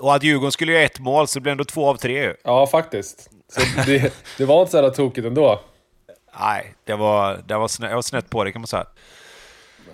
[0.00, 2.34] Och att Djurgården skulle göra ett mål så det blev ändå två av tre ju.
[2.44, 3.30] Ja, faktiskt.
[3.48, 5.60] Så det, det var inte så jävla tokigt ändå.
[6.40, 8.86] Nej, det var, det var, snett, jag var snett på det kan man säga.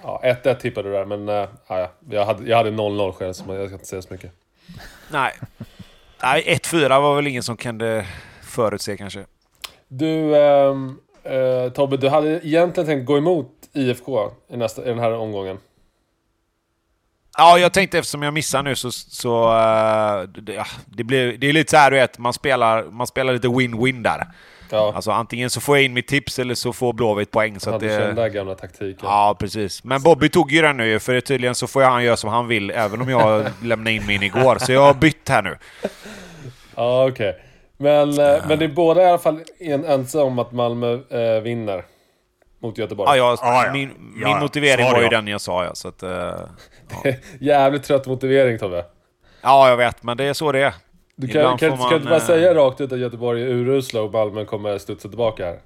[0.02, 3.44] Ja, 1-1 tippade du där, men äh, ja, jag hade, jag hade 0-0 själv, så
[3.48, 4.32] jag ska inte säga så mycket.
[5.10, 5.32] Nej.
[6.22, 8.06] Nej, 1-4 var väl ingen som kunde
[8.42, 9.24] förutse kanske.
[9.88, 14.98] Du, ehm, eh, Tobbe, du hade egentligen tänkt gå emot IFK i, nästa, i den
[14.98, 15.58] här omgången.
[17.38, 18.92] Ja, jag tänkte eftersom jag missar nu så...
[18.92, 22.84] så uh, det, ja, det, blir, det är lite så här du vet, man spelar,
[22.84, 24.26] man spelar lite win-win där.
[24.70, 27.60] Ja, Alltså antingen så får jag in mitt tips eller så får Blåvitt poäng.
[27.60, 28.06] Så att hade det...
[28.06, 28.98] den där gamla taktiken.
[29.02, 29.84] ja, precis.
[29.84, 32.70] Men Bobby tog ju den nu för tydligen så får han göra som han vill,
[32.70, 34.58] även om jag lämnade in min igår.
[34.58, 35.56] Så jag har bytt här nu.
[36.76, 37.36] Ja, okej.
[37.76, 41.42] Men, eh, men det är båda i alla fall en, ense om att Malmö eh,
[41.42, 41.84] vinner
[42.62, 43.08] mot Göteborg.
[43.08, 43.72] Ja, jag, Ja, ja.
[43.72, 43.90] Min,
[44.20, 45.10] Ja, min motivering var ju jag.
[45.12, 45.74] den jag sa, ja.
[45.74, 46.34] Så att, eh,
[47.40, 48.84] Jävligt trött motivering Tobbe.
[49.42, 50.74] ja, jag vet, men det är så det är.
[51.16, 53.42] Du kan, Ibland kan, får kan du man, bara eh, säga rakt ut att Göteborg
[53.42, 55.58] är urusla och Malmö kommer studsa tillbaka här?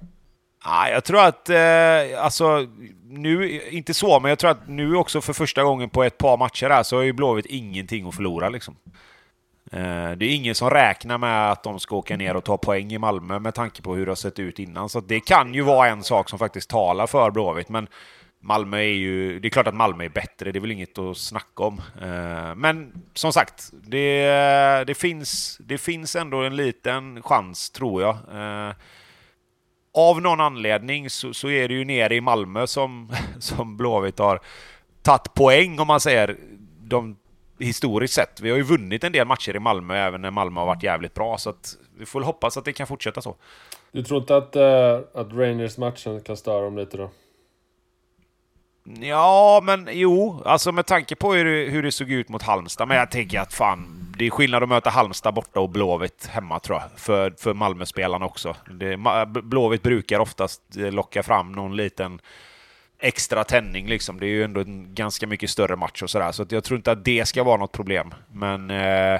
[0.65, 2.65] Ja, jag tror att, eh, alltså,
[3.09, 6.37] nu, inte så, men jag tror att nu också för första gången på ett par
[6.37, 8.75] matcher här så har ju Blåvitt ingenting att förlora liksom.
[9.71, 12.93] Eh, det är ingen som räknar med att de ska åka ner och ta poäng
[12.93, 14.89] i Malmö med tanke på hur det har sett ut innan.
[14.89, 17.87] Så det kan ju vara en sak som faktiskt talar för Blåvitt, men
[18.39, 19.39] Malmö är ju...
[19.39, 21.81] Det är klart att Malmö är bättre, det är väl inget att snacka om.
[22.01, 28.15] Eh, men som sagt, det, det, finns, det finns ändå en liten chans, tror jag.
[28.15, 28.73] Eh,
[29.93, 34.39] av någon anledning så, så är det ju nere i Malmö som, som Blåvitt har
[35.01, 36.37] tagit poäng, om man säger,
[36.79, 37.17] de,
[37.59, 38.41] historiskt sett.
[38.41, 41.13] Vi har ju vunnit en del matcher i Malmö, även när Malmö har varit jävligt
[41.13, 43.35] bra, så att vi får väl hoppas att det kan fortsätta så.
[43.91, 47.09] Du tror inte att, eh, att Rangers-matchen kan störa dem lite då?
[49.01, 52.87] Ja, men jo, alltså med tanke på hur det, hur det såg ut mot Halmstad.
[52.87, 56.59] Men jag tänker att fan, det är skillnad att möta Halmstad borta och Blåvitt hemma
[56.59, 56.99] tror jag.
[56.99, 58.55] För, för Malmöspelarna också.
[58.79, 58.97] Det,
[59.27, 62.19] Blåvitt brukar oftast eh, locka fram någon liten
[63.05, 64.19] extra tändning liksom.
[64.19, 66.31] Det är ju ändå en ganska mycket större match och sådär.
[66.31, 68.13] Så att jag tror inte att det ska vara något problem.
[68.31, 69.19] Men eh,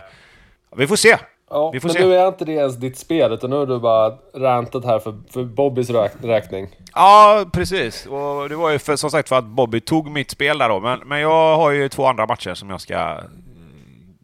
[0.75, 1.17] vi får se.
[1.49, 2.05] Ja, Vi får men se.
[2.07, 5.17] nu är inte det ens ditt spel, utan nu har du bara rantat här för,
[5.31, 6.67] för Bobbys räk- räkning.
[6.93, 8.05] Ja, precis.
[8.05, 10.79] Och det var ju för, som sagt för att Bobby tog mitt spel där då.
[10.79, 13.17] Men, men jag har ju två andra matcher som jag ska eh,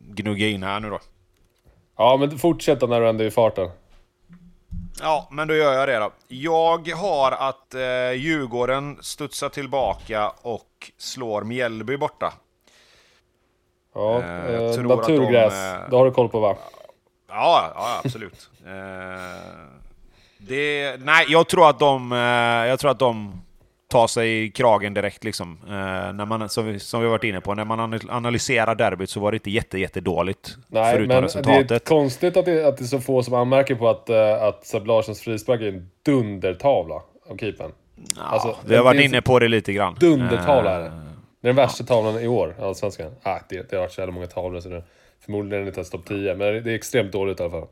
[0.08, 1.00] gnugga in här nu då.
[1.98, 3.70] Ja, men fortsätt då när du ändå är i farten.
[5.02, 6.12] Ja, men då gör jag det då.
[6.28, 12.34] Jag har att eh, Djurgården studsar tillbaka och slår Mjällby borta.
[13.96, 15.54] Ja, Eh, eh, naturgräs.
[15.54, 16.56] de, eh, Det har du koll på va?
[17.30, 18.50] Ja, ja absolut.
[18.66, 18.72] eh,
[20.38, 22.18] det, nej, jag tror att de, eh,
[22.70, 23.42] jag tror att de
[23.92, 25.58] tar sig i kragen direkt liksom.
[25.68, 25.74] Eh,
[26.14, 29.20] när man, som, vi, som vi varit inne på, när man anal- analyserar derbyt så
[29.20, 30.56] var det inte jätte, jätte dåligt.
[30.68, 31.72] Nej, förutom men det resultatet.
[31.72, 34.66] är konstigt att det, att det är så få som anmärker på att, eh, att
[34.66, 36.96] Seb Larssons frispark är en dundertavla
[37.30, 37.72] av keepern.
[38.16, 39.96] Ja, alltså, vi har det varit är inne på det lite grann.
[40.00, 40.90] Dundertavla Eh, är det.
[41.42, 43.12] Det är den värsta tavlan i år, Allsvenskan.
[43.24, 44.84] Ah, det, det har varit så jävla många tavlor så det
[45.26, 46.36] förmodligen inte ens topp 10.
[46.36, 47.68] Men det är extremt dåligt i alla fall.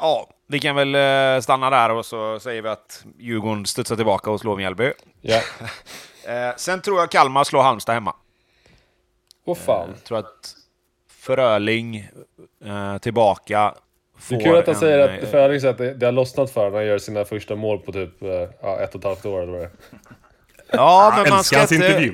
[0.00, 4.30] Ja, vi kan väl eh, stanna där och så säger vi att Djurgården studsar tillbaka
[4.30, 4.92] och slår Mjällby.
[5.20, 5.40] Ja.
[6.28, 8.14] Eh, sen tror jag Kalmar slår Halmstad hemma.
[9.44, 9.88] Åh fan.
[9.94, 10.54] Jag tror att
[11.10, 12.08] Fröling
[12.64, 13.74] eh, tillbaka
[14.16, 16.06] Det får är kul att han en, säger eh, att Fröling säger att det, det
[16.06, 18.28] har lossnat för när han gör sina första mål på typ eh,
[18.62, 19.70] ja, ett och ett halvt år eller vad det är.
[20.72, 22.12] Ja, men man ska, inte,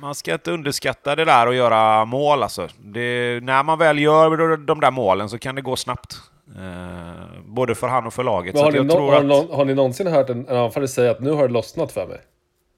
[0.00, 2.68] man ska inte underskatta det där att göra mål alltså.
[2.78, 6.16] Det, när man väl gör de där målen så kan det gå snabbt.
[6.56, 8.54] Eh, både för han och för laget.
[8.54, 9.24] Men Så har, ni jag nå- tror har, att...
[9.26, 12.06] någon, har ni någonsin hört en, en anfallare säga att nu har det lossnat för
[12.06, 12.18] mig?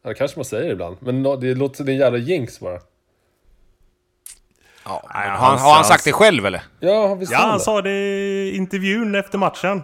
[0.03, 0.97] Ja, det kanske man säger ibland.
[1.01, 2.79] Men nå- det låter som en jävla jinx bara.
[4.85, 6.63] Ja, har, han, har han sagt det själv eller?
[6.81, 7.65] Ja, visst Ja, sa han det?
[7.65, 9.83] sa det i intervjun efter matchen.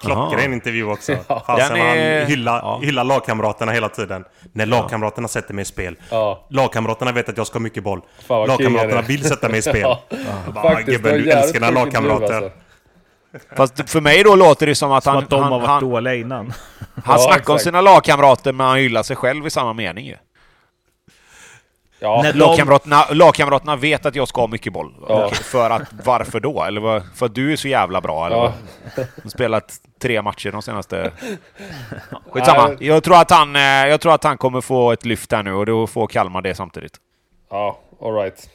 [0.00, 1.12] Klockren intervju också.
[1.28, 1.42] Ja.
[1.46, 2.80] Fasen är- han hyllar, ja.
[2.82, 4.24] hyllar lagkamraterna hela tiden.
[4.52, 5.96] När lagkamraterna sätter mig i spel.
[6.10, 6.46] Ja.
[6.50, 8.00] Lagkamraterna vet att jag ska ha mycket boll.
[8.26, 9.80] Fan, lagkamraterna vill sätta mig i spel.
[9.82, 10.00] Ja,
[10.44, 12.34] Jag bara, Faktiskt, gubben, du älskar dina lagkamrater.
[12.34, 12.50] alltså.
[13.56, 15.66] Fast för mig då låter det som att Som han, att de har han, varit
[15.68, 16.52] han, dåliga innan.
[17.04, 20.16] han Ja, snackar om sina lagkamrater men han hyllar sig själv i samma mening ju.
[21.98, 24.94] Ja, När Lagkamraterna, lagkamraterna vet att jag ska ha mycket boll.
[25.08, 25.30] Ja.
[25.30, 26.62] För att, varför då?
[26.64, 28.26] Eller vad, för att du är så jävla bra?
[28.26, 28.52] Eller Ja.
[29.22, 31.12] har spelat tre matcher de senaste...
[32.30, 32.66] Skitsamma.
[32.68, 32.76] Nej.
[32.86, 35.52] Jag tror, att han, eh, jag tror att han kommer få ett lyft där nu
[35.52, 36.96] och då får Kalmar det samtidigt.
[37.50, 38.48] Ja, alright.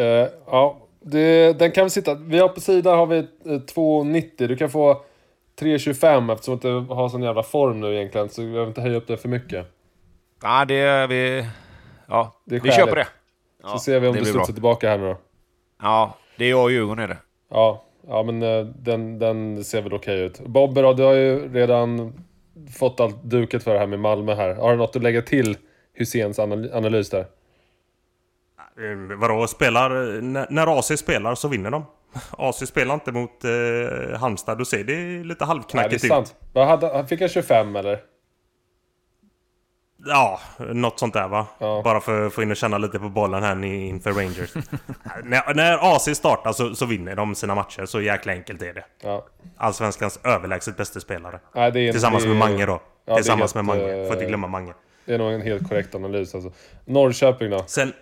[0.00, 0.04] Uh,
[0.46, 2.14] ja, det, den kan vi sitta...
[2.14, 4.46] Vi har på sidan har vi eh, 2,90.
[4.46, 4.94] Du kan få
[5.60, 8.28] 3,25 eftersom du inte har sån jävla form nu egentligen.
[8.28, 9.66] Så vi behöver inte höja upp det för mycket.
[10.42, 11.06] Ja, det...
[11.06, 11.46] Vi,
[12.08, 13.04] ja, Det är vi kör på det.
[13.62, 15.16] Så Ja, ser vi om du studsar tillbaka här nu då.
[15.82, 17.16] Ja, det är jag och Djurgården är det.
[17.50, 20.40] Ja, ja men eh, den, den ser väl okej ut.
[20.40, 22.12] Bobbe då, du har ju redan
[22.78, 24.54] fått allt duket för det här med Malmö här.
[24.54, 25.56] Har du något att lägga till
[25.94, 27.26] Hyséns anal- analys där?
[28.80, 29.90] Eh, Vadå, spelar...
[30.20, 31.86] När, när AC spelar så vinner de.
[32.30, 34.58] AC spelar inte mot eh, Halmstad.
[34.58, 36.10] Du ser, det lite Nej, det är halvknackigt ut.
[36.10, 36.34] sant.
[36.52, 38.00] Vad hade, han fick han 25 eller?
[40.06, 41.46] Ja, något sånt där va?
[41.58, 41.82] Ja.
[41.84, 44.54] Bara för att få in och känna lite på bollen här inför Rangers.
[45.24, 48.84] när, när AC startar så, så vinner de sina matcher, så jäkla enkelt är det.
[49.02, 49.26] Ja.
[49.56, 51.40] Allsvenskans överlägset bästa spelare.
[51.54, 52.80] Är, Tillsammans med Mange då.
[53.04, 54.06] Ja, Tillsammans helt, med Mange.
[54.06, 54.72] Får inte eh, glömma Mange.
[55.04, 56.52] Det är nog en helt korrekt analys alltså.
[56.84, 57.64] Norrköping då?
[57.66, 57.92] Sen...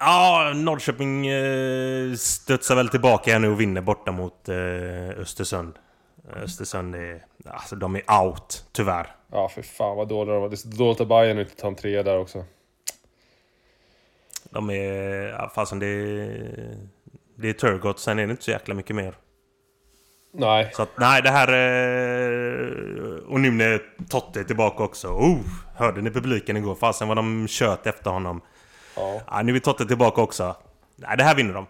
[0.00, 5.74] Ja, Norrköping eh, studsar väl tillbaka här nu och vinner borta mot eh, Östersund.
[6.36, 7.24] Östersund är...
[7.46, 9.14] Alltså de är out, tyvärr.
[9.32, 10.48] Ja, för fan vad dåliga de var.
[10.48, 12.44] Det är så dåligt av Bayern inte ta en trea där också.
[14.50, 15.28] De är...
[15.28, 16.76] Ja, fasen det är...
[17.36, 19.14] Det är Turgott, sen är det inte så jäkla mycket mer.
[20.32, 20.70] Nej.
[20.74, 21.48] Så att, nej, det här...
[21.48, 22.68] Eh,
[23.28, 25.08] och nu när Totte är tillbaka också.
[25.08, 25.40] Oh,
[25.74, 26.74] hörde ni publiken igår?
[26.74, 28.40] Fasen vad de tjöt efter honom.
[29.00, 30.56] Ja, Ja, nu är Totte tillbaka också.
[30.96, 31.66] Nej, det här vinner de.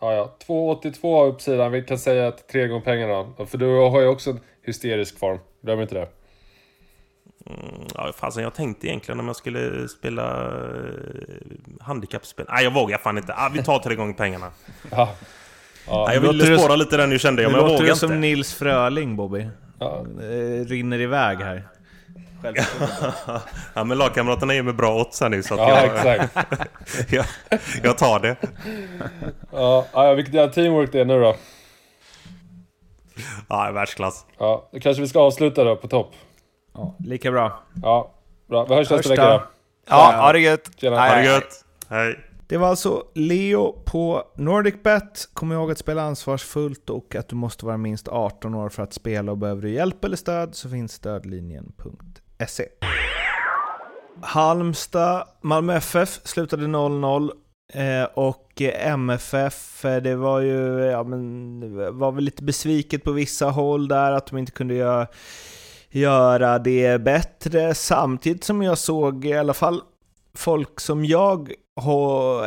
[0.00, 0.12] ja.
[0.12, 0.34] ja.
[0.46, 1.72] 2,82 uppsidan.
[1.72, 3.46] Vi kan säga att tre gånger pengarna.
[3.46, 5.38] För du har ju också en hysterisk form.
[5.62, 6.08] Glöm inte det.
[7.46, 10.60] Mm, Ja, fasen jag tänkte egentligen om jag skulle spela eh,
[11.80, 12.46] handikappspel.
[12.48, 13.34] Nej, jag vågar fan inte.
[13.36, 14.50] Ah, vi tar tre gånger pengarna.
[14.90, 15.08] Ja.
[15.86, 17.94] Ja, Nej, jag låter ville spåra lite där nu kände jag, men jag låter vågar
[17.94, 18.18] du som inte.
[18.20, 19.48] Nils Fröling, Bobby.
[19.78, 20.04] ja.
[20.22, 21.62] Eh, rinner iväg här.
[23.74, 27.12] Ja, men lagkamraterna ger mig bra odds här nu så att ja, jag, exakt.
[27.12, 27.24] jag,
[27.82, 28.36] jag tar det.
[29.52, 31.36] Ja, ja, vilket jävla teamwork det är nu då.
[33.48, 34.26] Ja, världsklass.
[34.38, 36.12] Ja, då kanske vi ska avsluta då på topp.
[36.74, 37.62] Ja, lika bra.
[37.82, 38.14] Ja,
[38.48, 38.64] bra.
[38.64, 39.42] Vi hörs nästa vecka då.
[39.88, 40.70] Ja, ha det gött!
[40.76, 41.00] Tjena.
[41.00, 41.32] Hej, Ha det hej.
[41.32, 41.64] gött.
[41.88, 42.24] Hej.
[42.46, 45.28] Det var alltså Leo på NordicBet.
[45.32, 48.92] Kom ihåg att spela ansvarsfullt och att du måste vara minst 18 år för att
[48.92, 52.22] spela och behöver du hjälp eller stöd så finns stödlinjen.se.
[54.22, 57.30] Halmstad, Malmö FF slutade 0-0
[57.72, 63.04] eh, och eh, MFF, eh, det var ju, ja men, det var väl lite besviket
[63.04, 65.06] på vissa håll där att de inte kunde göra,
[65.90, 67.74] göra det bättre.
[67.74, 69.82] Samtidigt som jag såg i alla fall
[70.34, 71.52] folk som jag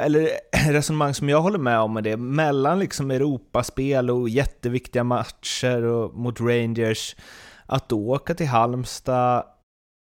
[0.02, 0.30] eller
[0.72, 6.16] resonemang som jag håller med om med det, mellan liksom Europaspel och jätteviktiga matcher och
[6.16, 7.16] mot Rangers,
[7.66, 9.44] att då åka till Halmstad,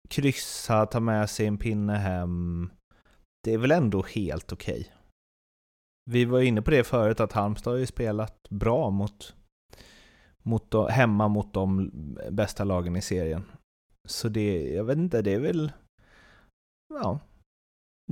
[0.08, 2.70] kryssa, ta med sig en pinne hem,
[3.44, 4.92] det är väl ändå helt okej.
[6.10, 9.34] Vi var inne på det förut, att Halmstad har ju spelat bra mot,
[10.42, 11.90] mot de, hemma mot de
[12.30, 13.44] bästa lagen i serien.
[14.08, 15.72] Så det, jag vet inte, det är väl,
[16.94, 17.20] ja,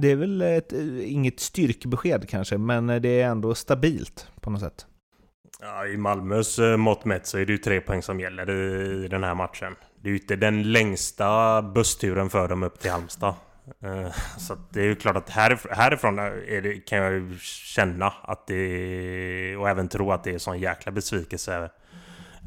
[0.00, 0.72] det är väl ett,
[1.02, 4.86] inget styrkebesked kanske, men det är ändå stabilt på något sätt.
[5.60, 9.08] Ja, I Malmös eh, mått mätt så är det ju tre poäng som gäller i
[9.08, 9.74] den här matchen.
[10.02, 13.34] Det är ju inte den längsta bussturen för dem upp till Halmstad.
[13.82, 18.12] Eh, Så det är ju klart att härif härifrån är det, kan jag ju känna
[18.22, 21.70] att det och även tro att det är sån jäkla besvikelse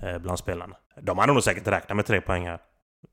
[0.03, 0.75] eh, bland spelarna.
[1.01, 2.59] De hade nog säkert räknat med tre poäng här.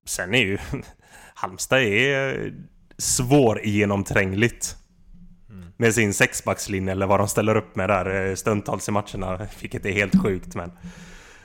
[0.06, 0.58] Sen är ju
[1.34, 2.52] Halmstad är
[2.98, 4.76] svårgenomträngligt.
[5.76, 9.46] Med sin sexbackslinje eller vad de ställer upp med där eh, stundtals i matcherna.
[9.60, 10.72] Vilket är helt sjukt men...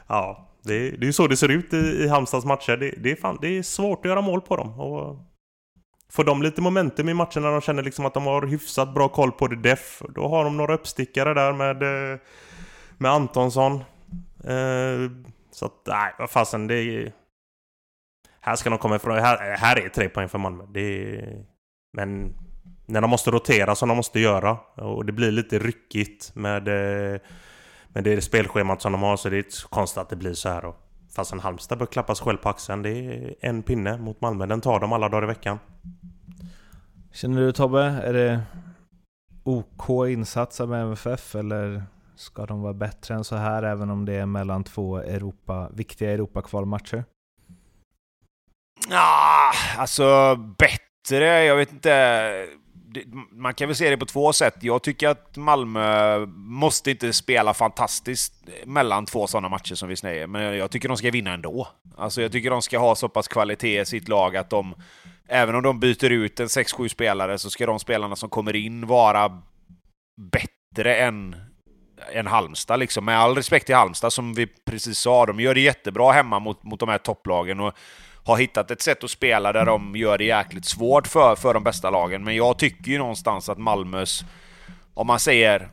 [0.08, 2.78] Ja, det, är- ju så det ser ut i, i Halmstads matcher.
[2.78, 4.80] Det, det, är fan, det är svårt att göra mål på dem.
[4.80, 5.18] Och
[6.12, 9.32] får de lite momentum i matcherna, de känner liksom att de har hyfsat bra koll
[9.32, 10.02] på det def.
[10.16, 12.20] Då har de några uppstickare där med, eh,
[12.98, 13.74] med Antonsson.
[14.44, 15.12] Eh,
[15.52, 17.12] Så att, nej, vad fasen det är...
[18.42, 19.18] Här ska de komma ifrån.
[19.18, 20.64] Här, här är tre poäng för Malmö.
[20.74, 20.80] Det
[21.20, 21.46] är,
[21.94, 22.34] men
[22.86, 27.20] när de måste rotera som de måste göra och det blir lite ryckigt med, eh,
[27.98, 30.34] med det spelschemat som de har så det är inte så konstigt att det blir
[30.34, 30.62] så här.
[30.62, 30.76] Då.
[31.16, 32.82] Fastän Halmstad bör klappas själv på axeln.
[32.82, 34.46] Det är en pinne mot Malmö.
[34.46, 35.60] Den tar de alla dagar i veckan.
[37.12, 38.42] Känner du Tobbe, är det
[39.44, 41.84] OK insats av MFF eller
[42.16, 46.12] ska de vara bättre än så här även om det är mellan två Europa, viktiga
[46.12, 47.04] Europakvalmatcher?
[48.90, 52.48] Ja, alltså bättre, jag vet inte.
[53.32, 54.56] Man kan väl se det på två sätt.
[54.62, 58.34] Jag tycker att Malmö måste inte spela fantastiskt
[58.66, 61.68] mellan två sådana matcher som vi säger, men jag tycker de ska vinna ändå.
[61.98, 64.76] Alltså jag tycker de ska ha så pass kvalitet i sitt lag att de,
[65.28, 68.88] även om de byter ut en 6-7 spelare, så ska de spelarna som kommer in
[68.88, 69.42] vara
[70.32, 71.36] bättre än
[72.12, 72.80] än Halmstad.
[72.80, 73.06] Liksom.
[73.06, 76.64] Med all respekt till Halmstad, som vi precis sa, de gör det jättebra hemma mot,
[76.64, 77.60] mot de här topplagen.
[77.60, 77.74] Och
[78.28, 81.64] har hittat ett sätt att spela där de gör det jäkligt svårt för, för de
[81.64, 82.24] bästa lagen.
[82.24, 84.24] Men jag tycker ju någonstans att Malmös,
[84.94, 85.70] om man säger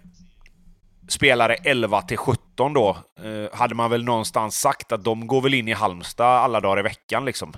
[1.09, 5.55] spelare 11 till 17 då, eh, hade man väl någonstans sagt att de går väl
[5.55, 7.53] in i Halmstad alla dagar i veckan liksom.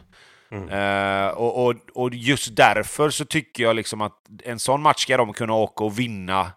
[0.50, 0.68] Mm.
[0.68, 5.16] Eh, och, och, och, just därför så tycker jag liksom att en sån match ska
[5.16, 6.52] de kunna åka och vinna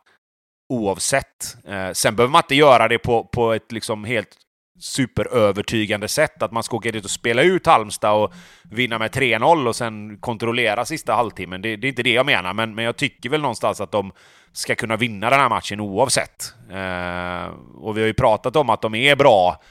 [0.70, 1.58] oavsett.
[1.68, 4.38] Eh, sen behöver man inte göra det på, på ett liksom helt
[4.80, 6.43] superövertygande sätt.
[6.43, 10.17] Att man ska åka dit och spela ut Halmstad och vinna med 3-0 och sen
[10.17, 11.61] kontrollera sista halvtimmen.
[11.61, 14.11] Det, det, är inte det jag menar, men, men jag tycker väl någonstans att de
[14.51, 16.53] ska kunna vinna den här matchen oavsett.
[16.71, 19.61] Eh, och vi har ju pratat om att de är bra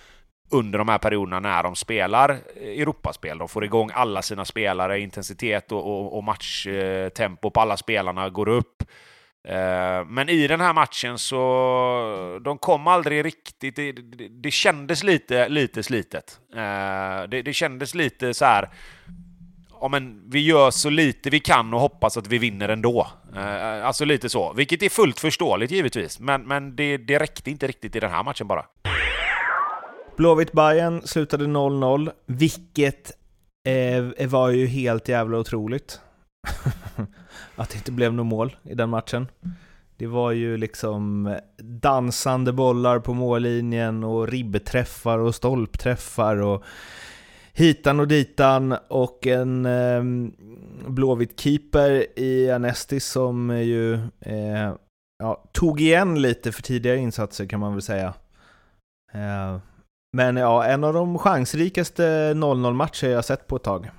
[0.51, 3.39] under de här perioderna när de spelar Europaspel.
[3.39, 8.49] De får igång alla sina spelare, intensitet och, och, och matchtempo på alla spelarna går
[8.49, 8.83] upp.
[9.45, 13.77] Eh, men i den här matchen så de kom aldrig riktigt...
[13.77, 16.41] Det, det, det kändes lite, lite slitet.
[16.55, 18.71] Eh, det, det kändes lite så här...
[19.81, 23.07] Ja, men vi gör så lite vi kan och hoppas att vi vinner ändå.
[23.37, 24.53] Eh, alltså lite så.
[24.53, 26.21] Vilket är fullt förståeligt givetvis.
[26.21, 28.65] Men, men det, det räckte inte riktigt i den här matchen bara.
[30.17, 33.13] blåvitt bayern slutade 0-0, vilket
[34.19, 36.01] eh, var ju helt jävla otroligt.
[37.57, 39.29] att det inte blev något mål i den matchen.
[39.97, 46.65] Det var ju liksom dansande bollar på mållinjen och ribbträffar och stolpträffar och
[47.53, 50.03] hitan och ditan och en eh,
[50.89, 54.75] blåvitt keeper i Anestis som ju eh,
[55.19, 58.15] ja, tog igen lite för tidigare insatser kan man väl säga.
[59.13, 59.59] Eh,
[60.17, 63.91] men ja, en av de chansrikaste 0-0 matcher jag sett på ett tag.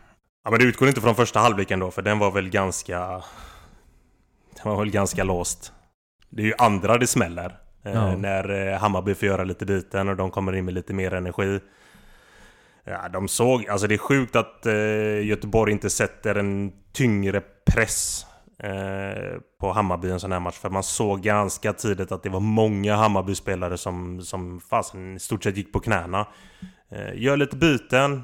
[0.50, 3.00] Ja men det utgår inte från första halvleken då, för den var väl ganska...
[4.56, 5.74] Den var väl ganska låst.
[6.30, 7.58] Det är ju andra det smäller.
[7.86, 8.16] Eh, ja.
[8.16, 11.60] när eh, Hammarby får göra lite byten och de kommer in med lite mer energi.
[12.84, 13.68] Ja, de såg...
[13.68, 18.26] Alltså det är sjukt att eh, Göteborg inte sätter en tyngre press
[19.60, 20.58] på Hammarby en sån här match.
[20.58, 25.43] För man såg ganska tidigt att det var många Hammarby-spelare som, som fasen i stort
[25.43, 26.28] sett gick på knäna.
[27.14, 28.24] Gör lite byten,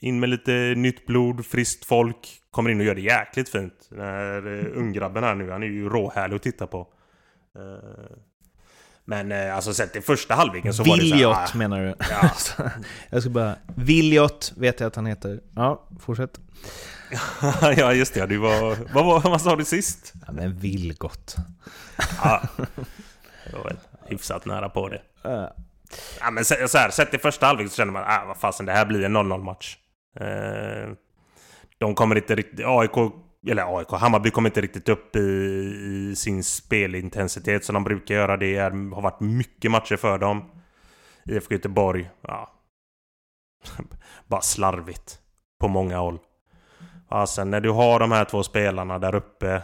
[0.00, 2.40] in med lite nytt blod, friskt folk.
[2.50, 3.88] Kommer in och gör det jäkligt fint.
[3.88, 6.88] Den här uh, unggrabben här nu, han är ju råhärlig att titta på.
[7.58, 8.16] Uh,
[9.04, 11.94] men uh, alltså sett i första halvleken så Viljot, var det så här, menar du?
[12.10, 12.30] Ja.
[13.10, 13.56] jag ska bara...
[13.76, 15.40] Viljot vet jag att han heter.
[15.56, 16.40] Ja, fortsätt.
[17.76, 18.26] ja, just det.
[18.26, 20.12] Du var, vad, vad, vad sa du sist?
[20.26, 21.36] Ja, men Vilgot.
[22.22, 22.42] ja,
[23.46, 23.76] det var väl
[24.06, 25.02] hyfsat nära på det.
[26.20, 28.72] Ja, men så, så här, sett i första halvlek så känner man vad fasen, det
[28.72, 29.76] här blir en 0-0 match.
[30.16, 30.92] Eh,
[31.78, 32.66] de kommer inte riktigt...
[32.66, 33.12] AIK,
[33.46, 38.36] eller AIK, Hammarby kommer inte riktigt upp i, i sin spelintensitet som de brukar göra.
[38.36, 40.50] Det är, har varit mycket matcher för dem.
[41.24, 42.52] IFK Göteborg, ja.
[44.26, 45.18] Bara slarvigt.
[45.60, 46.18] På många håll.
[47.10, 49.62] Ja, sen när du har de här två spelarna där uppe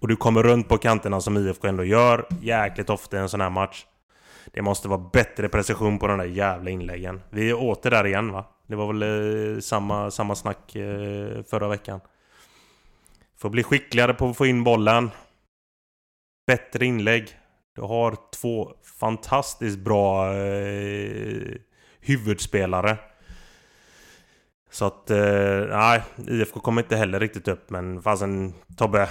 [0.00, 3.40] och du kommer runt på kanterna som IFK ändå gör jäkligt ofta i en sån
[3.40, 3.86] här match.
[4.52, 7.22] Det måste vara bättre precision på de där jävla inläggen.
[7.30, 8.44] Vi är åter där igen va?
[8.66, 9.02] Det var väl
[9.54, 12.00] eh, samma, samma snack eh, förra veckan.
[13.38, 15.10] Får bli skickligare på att få in bollen.
[16.46, 17.38] Bättre inlägg.
[17.74, 21.54] Du har två fantastiskt bra eh,
[22.00, 22.96] huvudspelare.
[24.70, 29.08] Så att, eh, nej, IFK kommer inte heller riktigt upp men fasen Tobbe.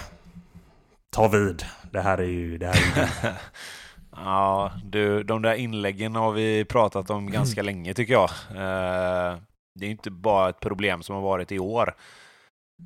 [1.10, 1.66] Ta vid.
[1.92, 2.58] Det här är ju...
[2.58, 3.34] Det här är ju
[4.16, 8.30] Ja, du, de där inläggen har vi pratat om ganska länge tycker jag.
[8.50, 9.38] Eh,
[9.80, 11.96] det är inte bara ett problem som har varit i år.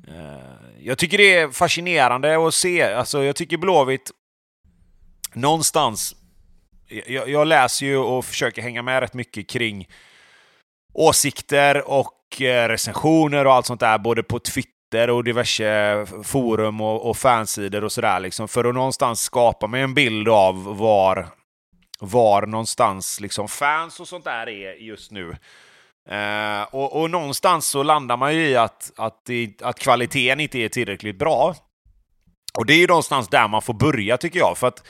[0.08, 2.82] Eh, jag tycker det är fascinerande att se.
[2.82, 4.10] Alltså, jag tycker Blåvitt
[5.32, 6.16] någonstans...
[7.06, 9.88] Jag, jag läser ju och försöker hänga med rätt mycket kring
[10.92, 17.10] åsikter och eh, recensioner och allt sånt där, både på Twitter och diverse forum och,
[17.10, 21.26] och fansidor och sådär, liksom, för att någonstans skapa mig en bild av var
[21.98, 25.36] var någonstans liksom fans och sånt där är just nu.
[26.08, 29.30] Eh, och, och, någonstans så landar man ju i att, att,
[29.62, 31.54] att kvaliteten inte är tillräckligt bra.
[32.58, 34.58] Och det är ju någonstans där man får börja tycker jag.
[34.58, 34.86] För att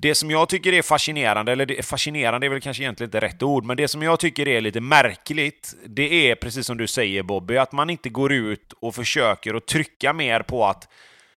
[0.00, 3.42] det som jag tycker är fascinerande, eller det, fascinerande är väl kanske egentligen inte rätt
[3.42, 7.22] ord, men det som jag tycker är lite märkligt, det är precis som du säger
[7.22, 10.88] Bobby, att man inte går ut och försöker att trycka mer på att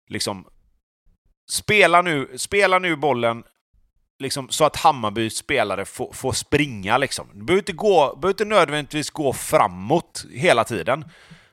[0.09, 0.47] liksom
[1.51, 3.45] spela nu, spela nu bollen
[4.19, 6.99] liksom, så att Hammarbys spelare får, får springa.
[6.99, 7.27] Liksom.
[7.33, 11.05] Du behöver inte, gå, behöver inte nödvändigtvis gå framåt hela tiden.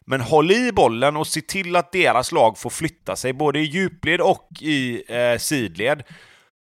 [0.05, 3.63] Men håll i bollen och se till att deras lag får flytta sig både i
[3.63, 6.03] djupled och i eh, sidled.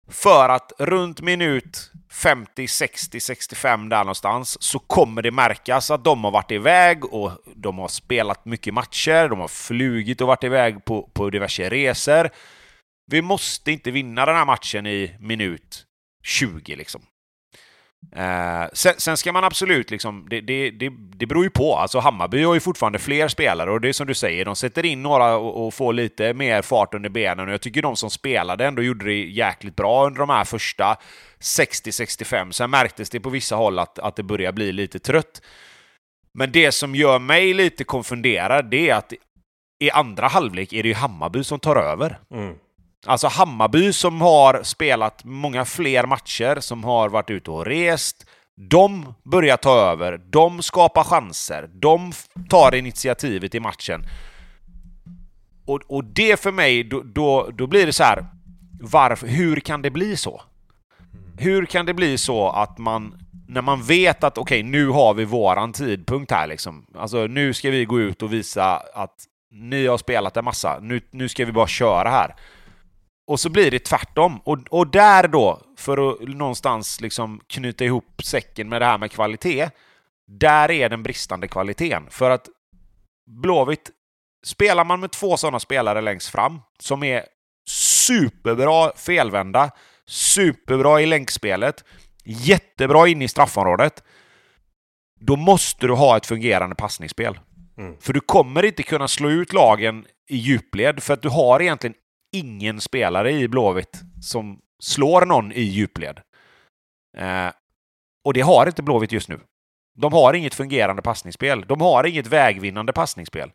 [0.07, 6.23] För att runt minut 50, 60, 65 där någonstans så kommer det märkas att de
[6.23, 10.85] har varit iväg och de har spelat mycket matcher, de har flugit och varit iväg
[10.85, 12.29] på, på diverse resor.
[13.11, 15.85] Vi måste inte vinna den här matchen i minut
[16.23, 17.01] 20 liksom.
[18.15, 21.75] Eh, sen, sen, ska man absolut liksom, det, det, det, det beror ju på.
[21.75, 24.85] Alltså Hammarby har ju fortfarande fler spelare och det är som du säger, de sätter
[24.85, 28.09] in några och, och får lite mer fart under benen och jag tycker de som
[28.09, 30.97] spelade ändå gjorde det jäkligt bra under de här första
[31.39, 32.51] 60-65.
[32.51, 35.41] Sen märktes det på vissa håll att, att det börjar bli lite trött.
[36.33, 39.13] Men det som gör mig lite konfunderad, det är att
[39.79, 42.19] i andra halvlek är det ju Hammarby som tar över.
[42.31, 42.55] Mm.
[43.05, 48.25] Alltså Hammarby som har spelat många fler matcher, som har varit ute och rest.
[48.69, 52.11] De börjar ta över, de skapar chanser, de
[52.49, 54.03] tar initiativet i matchen.
[55.65, 58.25] Och, och det för mig, då, då, då blir det så här,
[58.81, 60.41] varför, hur kan det bli så?
[61.37, 65.13] Hur kan det bli så att man, när man vet att okej, okay, nu har
[65.13, 66.85] vi våran tidpunkt här liksom.
[66.95, 69.15] Alltså nu ska vi gå ut och visa att
[69.51, 72.35] ni har spelat en massa, nu, nu ska vi bara köra här.
[73.27, 74.41] Och så blir det tvärtom.
[74.43, 79.11] Och, och där då, för att någonstans liksom knyta ihop säcken med det här med
[79.11, 79.69] kvalitet,
[80.27, 82.03] där är den bristande kvaliteten.
[82.09, 82.47] För att
[83.27, 83.91] Blåvitt,
[84.45, 87.25] spelar man med två sådana spelare längst fram, som är
[87.69, 89.71] superbra felvända,
[90.07, 91.83] superbra i länkspelet,
[92.23, 94.03] jättebra inne i straffområdet,
[95.19, 97.39] då måste du ha ett fungerande passningsspel.
[97.77, 97.95] Mm.
[97.99, 101.95] För du kommer inte kunna slå ut lagen i djupled, för att du har egentligen
[102.35, 106.21] ingen spelare i Blåvitt som slår någon i djupled.
[107.17, 107.49] Eh,
[108.25, 109.39] och det har inte Blåvitt just nu.
[109.97, 111.65] De har inget fungerande passningsspel.
[111.67, 113.51] De har inget vägvinnande passningsspel.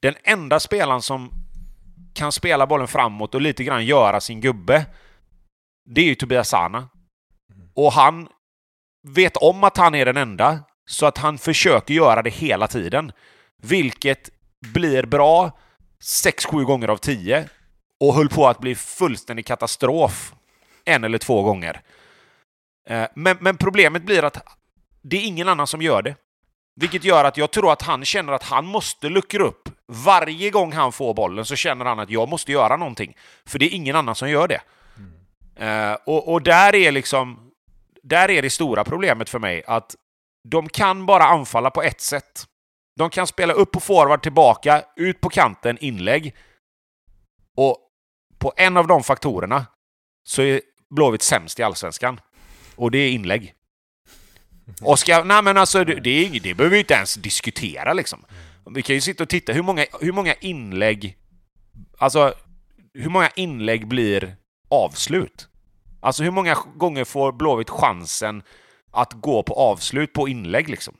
[0.00, 1.30] Den enda spelaren som
[2.14, 4.86] kan spela bollen framåt och lite grann göra sin gubbe,
[5.90, 6.88] det är ju Tobias Sana.
[7.74, 8.28] Och han
[9.08, 13.12] vet om att han är den enda, så att han försöker göra det hela tiden.
[13.62, 14.30] Vilket
[14.74, 15.58] blir bra
[16.02, 17.48] 6-7 gånger av 10
[18.00, 20.34] och höll på att bli fullständig katastrof
[20.84, 21.80] en eller två gånger.
[22.88, 24.46] Eh, men, men problemet blir att
[25.02, 26.16] det är ingen annan som gör det.
[26.80, 29.68] Vilket gör att jag tror att han känner att han måste luckra upp.
[29.86, 33.16] Varje gång han får bollen så känner han att jag måste göra någonting.
[33.46, 34.60] För det är ingen annan som gör det.
[35.56, 35.96] Mm.
[36.06, 37.44] och, och där är liksom...
[38.02, 39.94] Där är det stora problemet för mig att
[40.48, 42.44] de kan bara anfalla på ett sätt.
[42.96, 46.34] De kan spela upp på forward tillbaka, ut på kanten, inlägg.
[47.56, 47.87] Och
[48.38, 49.66] på en av de faktorerna
[50.24, 50.60] så är
[50.90, 52.20] Blåvitt sämst i Allsvenskan.
[52.76, 53.54] Och det är inlägg.
[54.80, 58.24] Oskar, nej men alltså det, det, det behöver vi inte ens diskutera liksom.
[58.70, 61.16] Vi kan ju sitta och titta, hur många, hur många inlägg...
[61.98, 62.34] Alltså,
[62.94, 64.36] hur många inlägg blir
[64.68, 65.48] avslut?
[66.00, 68.42] Alltså hur många gånger får Blåvitt chansen
[68.90, 70.94] att gå på avslut på inlägg liksom?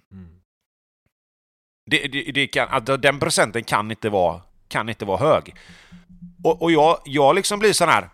[1.91, 5.55] Det, det, det kan, alltså, den procenten kan inte vara, kan inte vara hög.
[6.45, 8.11] Och, och jag, jag liksom blir sån här...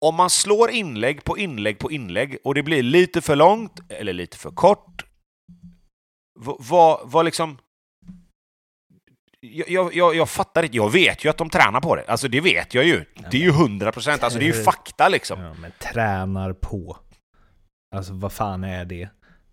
[0.00, 4.12] Om man slår inlägg på inlägg på inlägg och det blir lite för långt eller
[4.12, 5.04] lite för kort.
[6.38, 7.58] Vad, vad liksom...
[9.40, 10.76] Jag, jag, jag fattar inte.
[10.76, 12.04] Jag vet ju att de tränar på det.
[12.08, 13.04] Alltså det vet jag ju.
[13.30, 14.22] Det är ju hundra procent.
[14.22, 15.40] Alltså det är ju fakta liksom.
[15.40, 16.96] Ja, men tränar på.
[17.96, 19.08] Alltså vad fan är det?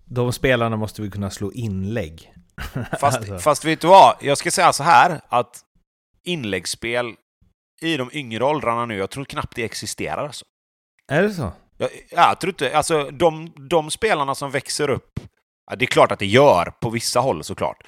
[0.06, 2.34] De spelarna måste vi kunna slå inlägg.
[3.00, 3.38] Fast, alltså.
[3.38, 4.16] fast vet du vad?
[4.22, 5.62] Jag ska säga så här att
[6.24, 7.16] inläggsspel
[7.84, 8.98] i de yngre åldrarna nu.
[8.98, 10.26] Jag tror knappt det existerar.
[10.26, 10.46] Alltså.
[11.08, 11.52] Är det så?
[11.78, 12.78] Jag, jag tror inte...
[12.78, 15.20] Alltså, de, de spelarna som växer upp...
[15.70, 17.84] Ja, det är klart att det gör på vissa håll såklart.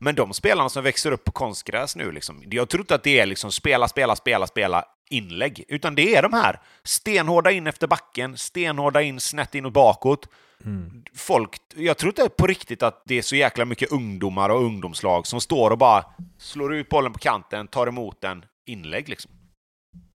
[0.00, 3.20] Men de spelarna som växer upp på konstgräs nu, liksom, jag tror inte att det
[3.20, 5.64] är liksom spela, spela, spela, spela inlägg.
[5.68, 10.28] Utan det är de här stenhårda in efter backen, stenhårda in snett inåt bakåt.
[10.64, 11.04] Mm.
[11.14, 15.26] Folk, jag tror inte på riktigt att det är så jäkla mycket ungdomar och ungdomslag
[15.26, 16.04] som står och bara
[16.38, 19.30] slår ut bollen på kanten, tar emot den, inlägg liksom.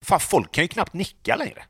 [0.05, 1.65] Fan, folk kan ju knappt nicka längre.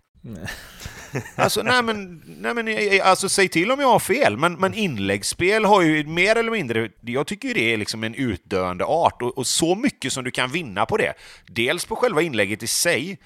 [1.37, 5.65] Alltså, nej men, nej men alltså, säg till om jag har fel, men, men inläggsspel
[5.65, 9.47] har ju mer eller mindre, jag tycker det är liksom en utdöende art, och, och
[9.47, 11.15] så mycket som du kan vinna på det.
[11.47, 13.19] Dels på själva inlägget i sig,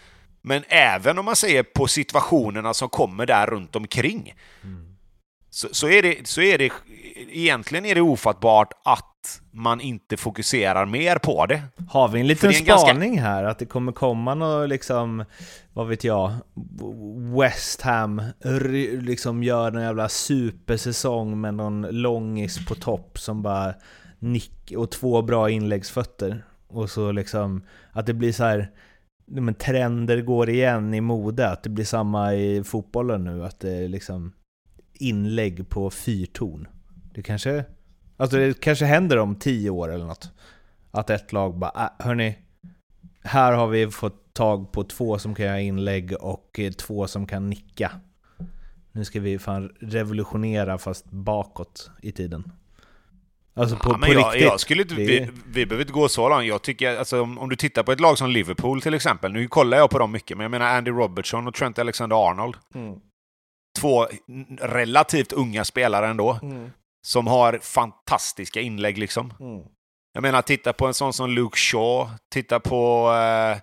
[0.42, 4.34] men även om man säger på situationerna som kommer där runt omkring.
[4.64, 4.96] Mm.
[5.50, 6.72] Så, så, är det, så är det,
[7.30, 9.07] egentligen är det ofattbart att
[9.50, 11.62] man inte fokuserar mer på det.
[11.88, 13.22] Har vi en liten en spaning ganska...
[13.22, 13.44] här?
[13.44, 15.24] Att det kommer komma något liksom,
[15.72, 16.32] vad vet jag,
[17.38, 18.22] West Ham
[19.00, 23.74] liksom gör en jävla supersäsong med någon långis på topp som bara
[24.18, 26.44] nick och två bra inläggsfötter.
[26.68, 27.62] Och så liksom,
[27.92, 28.70] att det blir så här
[29.30, 33.72] men trender går igen i mode, att det blir samma i fotbollen nu, att det
[33.72, 34.32] är liksom
[34.94, 36.68] inlägg på fyrton.
[37.14, 37.64] Det kanske,
[38.18, 40.30] alltså det kanske händer om tio år eller något.
[40.90, 42.38] Att ett lag bara, äh, hörni,
[43.24, 47.50] här har vi fått tag på två som kan göra inlägg och två som kan
[47.50, 47.92] nicka.
[48.92, 52.52] Nu ska vi fan revolutionera fast bakåt i tiden.
[53.54, 54.42] Alltså på, ja, på jag, riktigt.
[54.42, 56.46] Jag skulle inte, vi, vi behöver inte gå så långt.
[56.46, 59.48] Jag tycker, alltså, om, om, du tittar på ett lag som Liverpool till exempel, nu
[59.48, 62.56] kollar jag på dem mycket, men jag menar Andy Robertson och Trent Alexander-Arnold.
[62.74, 63.00] Mm.
[63.80, 64.06] Två
[64.60, 66.70] relativt unga spelare ändå, mm.
[67.02, 69.32] Som har fantastiska inlägg liksom.
[69.40, 69.62] Mm.
[70.12, 73.12] Jag menar, titta på en sån som Luke Shaw, titta på...
[73.12, 73.58] Eh,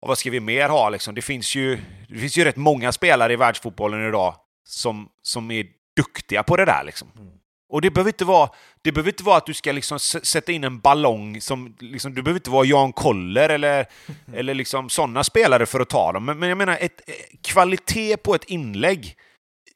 [0.00, 1.14] vad ska vi mer ha liksom?
[1.14, 1.78] Det finns ju,
[2.08, 4.34] det finns ju rätt många spelare i världsfotbollen idag
[4.64, 7.08] som, som är duktiga på det där liksom.
[7.16, 7.28] Mm.
[7.68, 8.50] Och det behöver inte vara,
[8.82, 11.76] det behöver inte vara att du ska liksom sätta in en ballong som...
[11.80, 13.86] Liksom, du behöver inte vara Jan Koller eller,
[14.34, 16.24] eller liksom sådana spelare för att ta dem.
[16.24, 19.16] Men, men jag menar, ett, eh, kvalitet på ett inlägg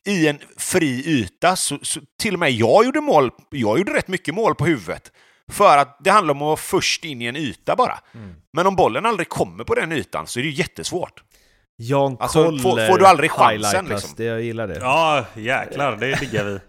[0.06, 1.56] i en fri yta.
[1.56, 3.30] Så, så, till och med jag gjorde mål.
[3.50, 5.12] Jag gjorde rätt mycket mål på huvudet.
[5.50, 7.98] För att det handlar om att vara först in i en yta bara.
[8.14, 8.34] Mm.
[8.52, 11.22] Men om bollen aldrig kommer på den ytan så är det jättesvårt.
[11.76, 14.10] Jan alltså, Koller får, får, du aldrig chansen liksom?
[14.16, 14.78] Det, jag gillar det.
[14.80, 16.60] Ja, jäklar, det diggar vi.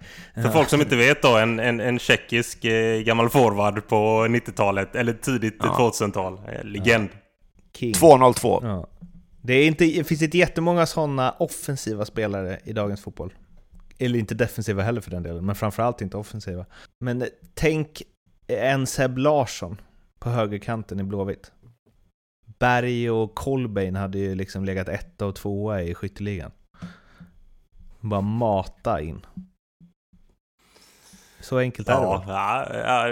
[0.42, 4.96] För folk som inte vet då, en, en, en tjeckisk eh, gammal forward på 90-talet,
[4.96, 5.92] eller tidigt ja.
[5.94, 6.34] 2000-tal.
[6.34, 7.10] Eh, legend.
[7.80, 7.94] Ja.
[8.00, 8.60] 202.
[8.64, 8.88] Ja.
[9.46, 13.34] Det, är inte, det finns inte jättemånga sådana offensiva spelare i dagens fotboll.
[13.98, 16.66] Eller inte defensiva heller för den delen, men framförallt inte offensiva.
[17.00, 18.02] Men tänk
[18.48, 19.82] en Seb Larsson
[20.20, 21.52] på högerkanten i Blåvitt.
[22.60, 26.52] Berg och Kolbein hade ju liksom legat etta och tvåa i skytteligan.
[28.00, 29.26] Bara mata in.
[31.40, 33.08] Så enkelt är ja, det ja, ja,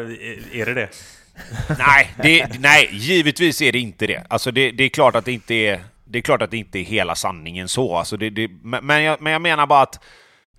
[0.62, 0.90] är det det?
[1.78, 4.26] nej, det, nej, givetvis är det inte det.
[4.30, 5.84] Alltså det, det, är klart att det inte är...
[6.12, 7.96] Det är klart att det inte är hela sanningen så.
[7.98, 10.04] Alltså det, det, men, jag, men jag menar bara att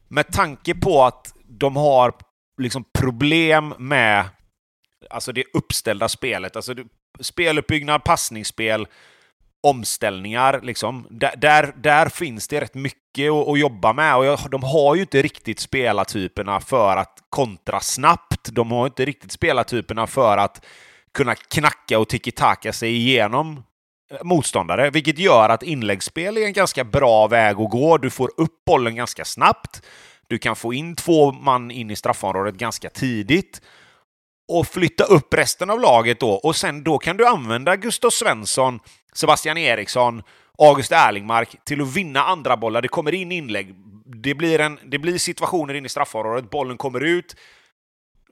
[0.08, 2.14] med tanke på att de har
[2.58, 4.24] liksom problem med
[5.10, 6.56] alltså det uppställda spelet.
[6.56, 6.74] Alltså
[7.20, 8.86] speluppbyggnad, passningsspel,
[9.62, 10.60] omställningar.
[10.62, 11.06] Liksom.
[11.10, 14.16] Där, där, där finns det rätt mycket att, att jobba med.
[14.16, 18.48] Och jag, de har ju inte riktigt spelartyperna för att kontra snabbt.
[18.52, 20.64] De har inte riktigt spelartyperna för att
[21.14, 23.62] kunna knacka och tiki-taka sig igenom
[24.22, 27.98] motståndare, vilket gör att inläggsspel är en ganska bra väg att gå.
[27.98, 29.82] Du får upp bollen ganska snabbt.
[30.26, 33.60] Du kan få in två man in i straffområdet ganska tidigt
[34.48, 36.30] och flytta upp resten av laget då.
[36.30, 38.80] Och sen då kan du använda Gustav Svensson,
[39.12, 40.22] Sebastian Eriksson,
[40.58, 42.82] August Erlingmark till att vinna andra bollar.
[42.82, 43.74] Det kommer in inlägg.
[44.04, 46.50] Det blir, en, det blir situationer in i straffområdet.
[46.50, 47.36] Bollen kommer ut.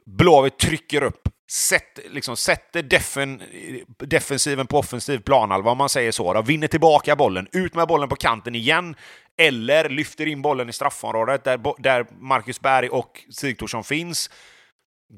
[0.07, 1.29] Blåvitt trycker upp.
[1.51, 3.43] Sätt, liksom, sätter defen,
[3.99, 6.35] defensiven på offensiv planhalva, om man säger så.
[6.35, 6.43] Då.
[6.43, 7.49] Vinner tillbaka bollen.
[7.53, 8.95] Ut med bollen på kanten igen.
[9.39, 14.31] Eller lyfter in bollen i straffområdet där, där Marcus Berg och Sigthorsson finns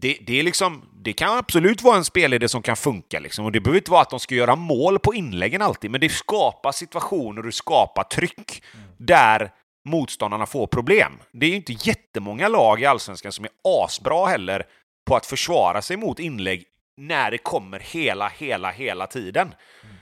[0.01, 3.21] det, det, är liksom, det kan absolut vara en spelidé som kan funka.
[3.21, 3.45] Liksom.
[3.45, 6.09] Och det behöver inte vara att de ska göra mål på inläggen alltid, men det
[6.09, 8.87] skapar situationer och skapar tryck mm.
[8.99, 9.51] där
[9.85, 11.13] motståndarna får problem.
[11.33, 14.67] Det är ju inte jättemånga lag i Allsvenskan som är asbra heller
[15.07, 16.65] på att försvara sig mot inlägg
[16.97, 19.55] när det kommer hela, hela, hela tiden.
[19.83, 19.97] Mm.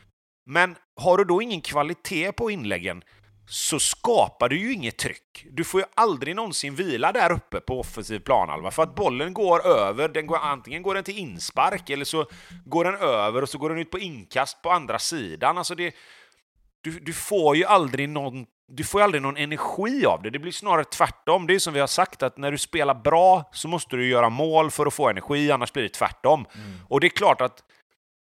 [0.46, 3.02] Men har du då ingen kvalitet på inläggen
[3.50, 5.46] så skapar du ju inget tryck.
[5.50, 9.66] Du får ju aldrig någonsin vila där uppe på offensiv planhalva för att bollen går
[9.66, 10.08] över.
[10.08, 12.26] Den går, antingen går den till inspark eller så
[12.64, 15.58] går den över och så går den ut på inkast på andra sidan.
[15.58, 15.94] Alltså det,
[16.80, 20.30] du, du får ju aldrig någon du får aldrig någon energi av det.
[20.30, 21.46] Det blir snarare tvärtom.
[21.46, 24.28] Det är som vi har sagt, att när du spelar bra så måste du göra
[24.28, 26.46] mål för att få energi, annars blir det tvärtom.
[26.54, 26.78] Mm.
[26.88, 27.62] Och det är klart att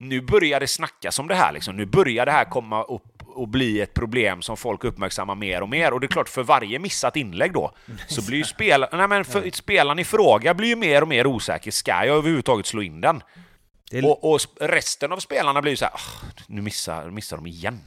[0.01, 1.53] nu börjar det snackas om det här.
[1.53, 1.77] Liksom.
[1.77, 5.69] Nu börjar det här komma upp och bli ett problem som folk uppmärksammar mer och
[5.69, 5.93] mer.
[5.93, 7.73] Och det är klart, för varje missat inlägg då,
[8.09, 11.27] så blir ju spel nej, men för, spelaren i fråga blir ju mer och mer
[11.27, 11.71] osäker.
[11.71, 13.23] Ska jag överhuvudtaget slå in den?
[13.93, 14.07] Är...
[14.07, 16.01] Och, och, resten av spelarna blir ju så här,
[16.47, 17.81] nu missar, missar de igen.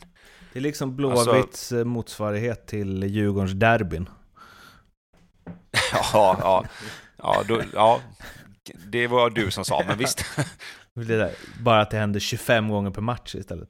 [0.56, 4.10] Det är liksom Blåvitts alltså, motsvarighet till Djurgårdens derbyn.
[5.94, 6.66] ja, ja,
[7.18, 8.02] ja, då, ja,
[8.88, 10.26] det var du som sa, men visst.
[11.64, 13.70] Bara att det händer 25 gånger per match istället.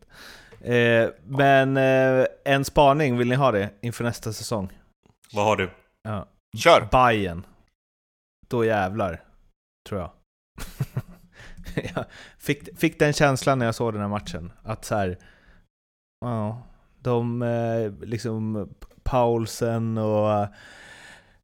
[0.62, 4.80] Eh, men eh, en spaning, vill ni ha det inför nästa säsong?
[5.34, 5.70] Vad har du?
[6.04, 6.28] Ja.
[6.58, 6.88] Kör!
[6.92, 7.46] Bayern.
[8.48, 9.24] Då jävlar,
[9.90, 10.12] tror jag.
[11.96, 12.06] jag
[12.40, 14.52] fick, fick den känslan när jag såg den här matchen.
[14.64, 15.18] Att så här,
[16.22, 16.62] ja,
[17.06, 18.70] de eh, liksom
[19.04, 20.48] Paulsen och eh,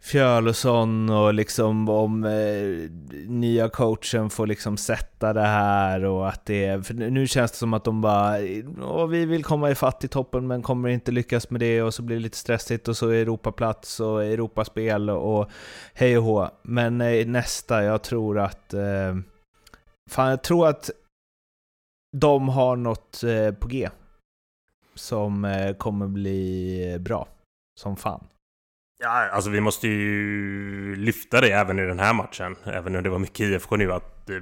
[0.04, 2.90] Fjölosson och liksom om eh,
[3.28, 7.58] nya coachen får liksom sätta det här och att det är, för nu känns det
[7.58, 8.38] som att de bara
[8.82, 12.02] Åh, vi vill komma ifatt i toppen men kommer inte lyckas med det och så
[12.02, 15.50] blir det lite stressigt och så är Europaplats och Europaspel och
[15.94, 16.50] hej och hå.
[16.62, 19.16] Men eh, nästa, jag tror att eh,
[20.10, 20.90] fan jag tror att
[22.18, 23.90] de har något eh, på G
[24.96, 27.28] som eh, kommer bli bra
[27.80, 28.28] som fan.
[29.04, 32.56] Ja, alltså vi måste ju lyfta det även i den här matchen.
[32.64, 33.94] Även om det var mycket IFK nu.
[33.94, 34.36] Att eh,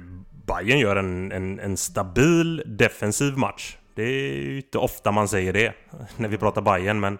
[0.46, 3.76] Bayern gör en, en, en stabil defensiv match.
[3.94, 5.74] Det är ju inte ofta man säger det
[6.16, 7.18] när vi pratar Bayern men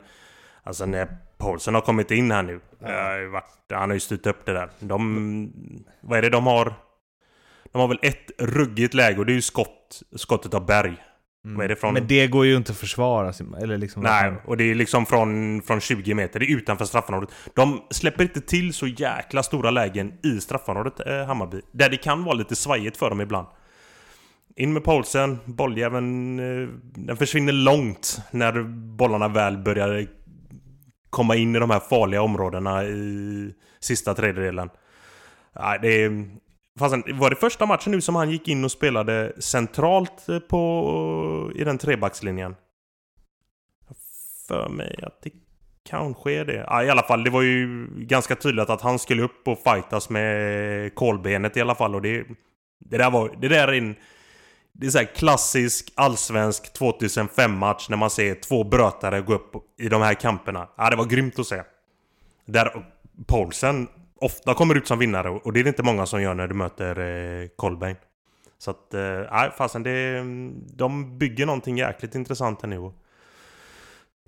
[0.63, 1.09] Alltså när
[1.39, 2.61] Paulsen har kommit in här nu.
[2.79, 3.43] Ja.
[3.73, 4.71] Han har ju styrt upp det där.
[4.79, 5.53] De...
[6.01, 6.75] Vad är det de har?
[7.73, 10.97] De har väl ett ruggigt läge och det är ju skott, skottet av Berg.
[11.45, 11.69] Mm.
[11.69, 11.95] Det från?
[11.95, 13.33] Men det går ju inte att försvara.
[13.63, 16.41] Eller liksom Nej, och det är liksom från, från 20 meter.
[16.41, 17.31] Det är utanför straffområdet.
[17.55, 21.61] De släpper inte till så jäkla stora lägen i straffområdet, eh, Hammarby.
[21.73, 23.47] Där det kan vara lite svajigt för dem ibland.
[24.57, 26.39] In med Paulsen, bolljäveln...
[26.39, 28.63] Eh, den försvinner långt när
[28.97, 30.07] bollarna väl börjar
[31.11, 34.71] komma in i de här farliga områdena i sista tredjedelen.
[35.61, 36.31] Nej, det är,
[36.81, 41.53] Fastän, var det första matchen nu som han gick in och spelade centralt eh, på,
[41.55, 42.57] i den trebackslinjen?
[44.49, 45.31] För mig att det
[45.89, 46.65] kanske är det.
[46.67, 50.11] Ja, I alla fall, det var ju ganska tydligt att han skulle upp och fightas
[50.11, 51.95] med kolbenet i alla fall.
[51.95, 52.27] Och det,
[52.79, 53.37] det där var...
[53.41, 53.95] Det där är en...
[54.73, 60.03] Det är så klassisk allsvensk 2005-match när man ser två brötare gå upp i de
[60.03, 60.69] här kamperna.
[60.77, 61.63] Ja, det var grymt att se.
[62.47, 62.85] Där
[63.27, 63.89] Paulsen
[64.21, 66.55] ofta kommer ut som vinnare och det är det inte många som gör när du
[66.55, 67.97] möter eh, Colbain.
[68.59, 70.25] Så att, eh, nej eh, fasen det...
[70.77, 72.91] De bygger någonting jäkligt intressant här nu.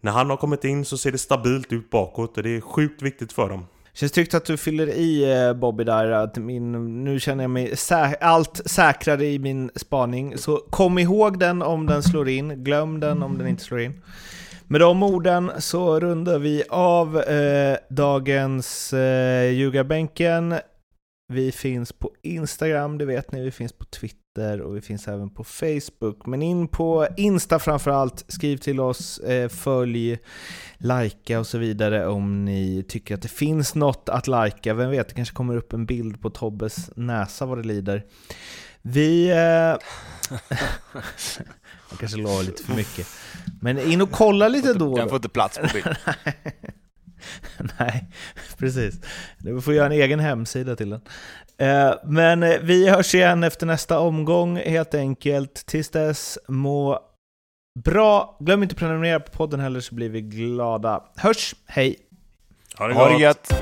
[0.00, 3.02] När han har kommit in så ser det stabilt ut bakåt och det är sjukt
[3.02, 3.66] viktigt för dem.
[3.94, 7.76] Känns tryggt att du fyller i eh, Bobby där, att min, nu känner jag mig
[7.76, 10.38] sä allt säkrare i min spaning.
[10.38, 14.02] Så kom ihåg den om den slår in, glöm den om den inte slår in.
[14.66, 20.54] Med de orden så rundar vi av eh, dagens eh, ljugarbänken.
[21.32, 25.30] Vi finns på Instagram, det vet ni, vi finns på Twitter och vi finns även
[25.30, 26.26] på Facebook.
[26.26, 30.18] Men in på Insta framförallt, skriv till oss, eh, följ,
[30.78, 34.74] likea och så vidare om ni tycker att det finns något att likea.
[34.74, 38.04] Vem vet, det kanske kommer upp en bild på Tobbes näsa vad det lider.
[38.82, 39.30] Vi...
[39.30, 39.76] Eh...
[41.92, 43.06] Jag kanske lovar lite för mycket.
[43.60, 44.96] Men in och kolla lite då.
[44.96, 45.96] Den får inte plats på bild.
[47.78, 48.08] Nej,
[48.58, 48.94] precis.
[49.38, 51.00] Du får göra en egen hemsida till den.
[51.58, 55.66] Eh, men eh, vi hörs igen efter nästa omgång helt enkelt.
[55.66, 57.00] Tills dess, må
[57.84, 58.36] bra.
[58.40, 61.04] Glöm inte att prenumerera på podden heller så blir vi glada.
[61.16, 61.96] Hörs, hej!
[62.74, 63.02] Ha det gott!
[63.02, 63.52] Ha det gött.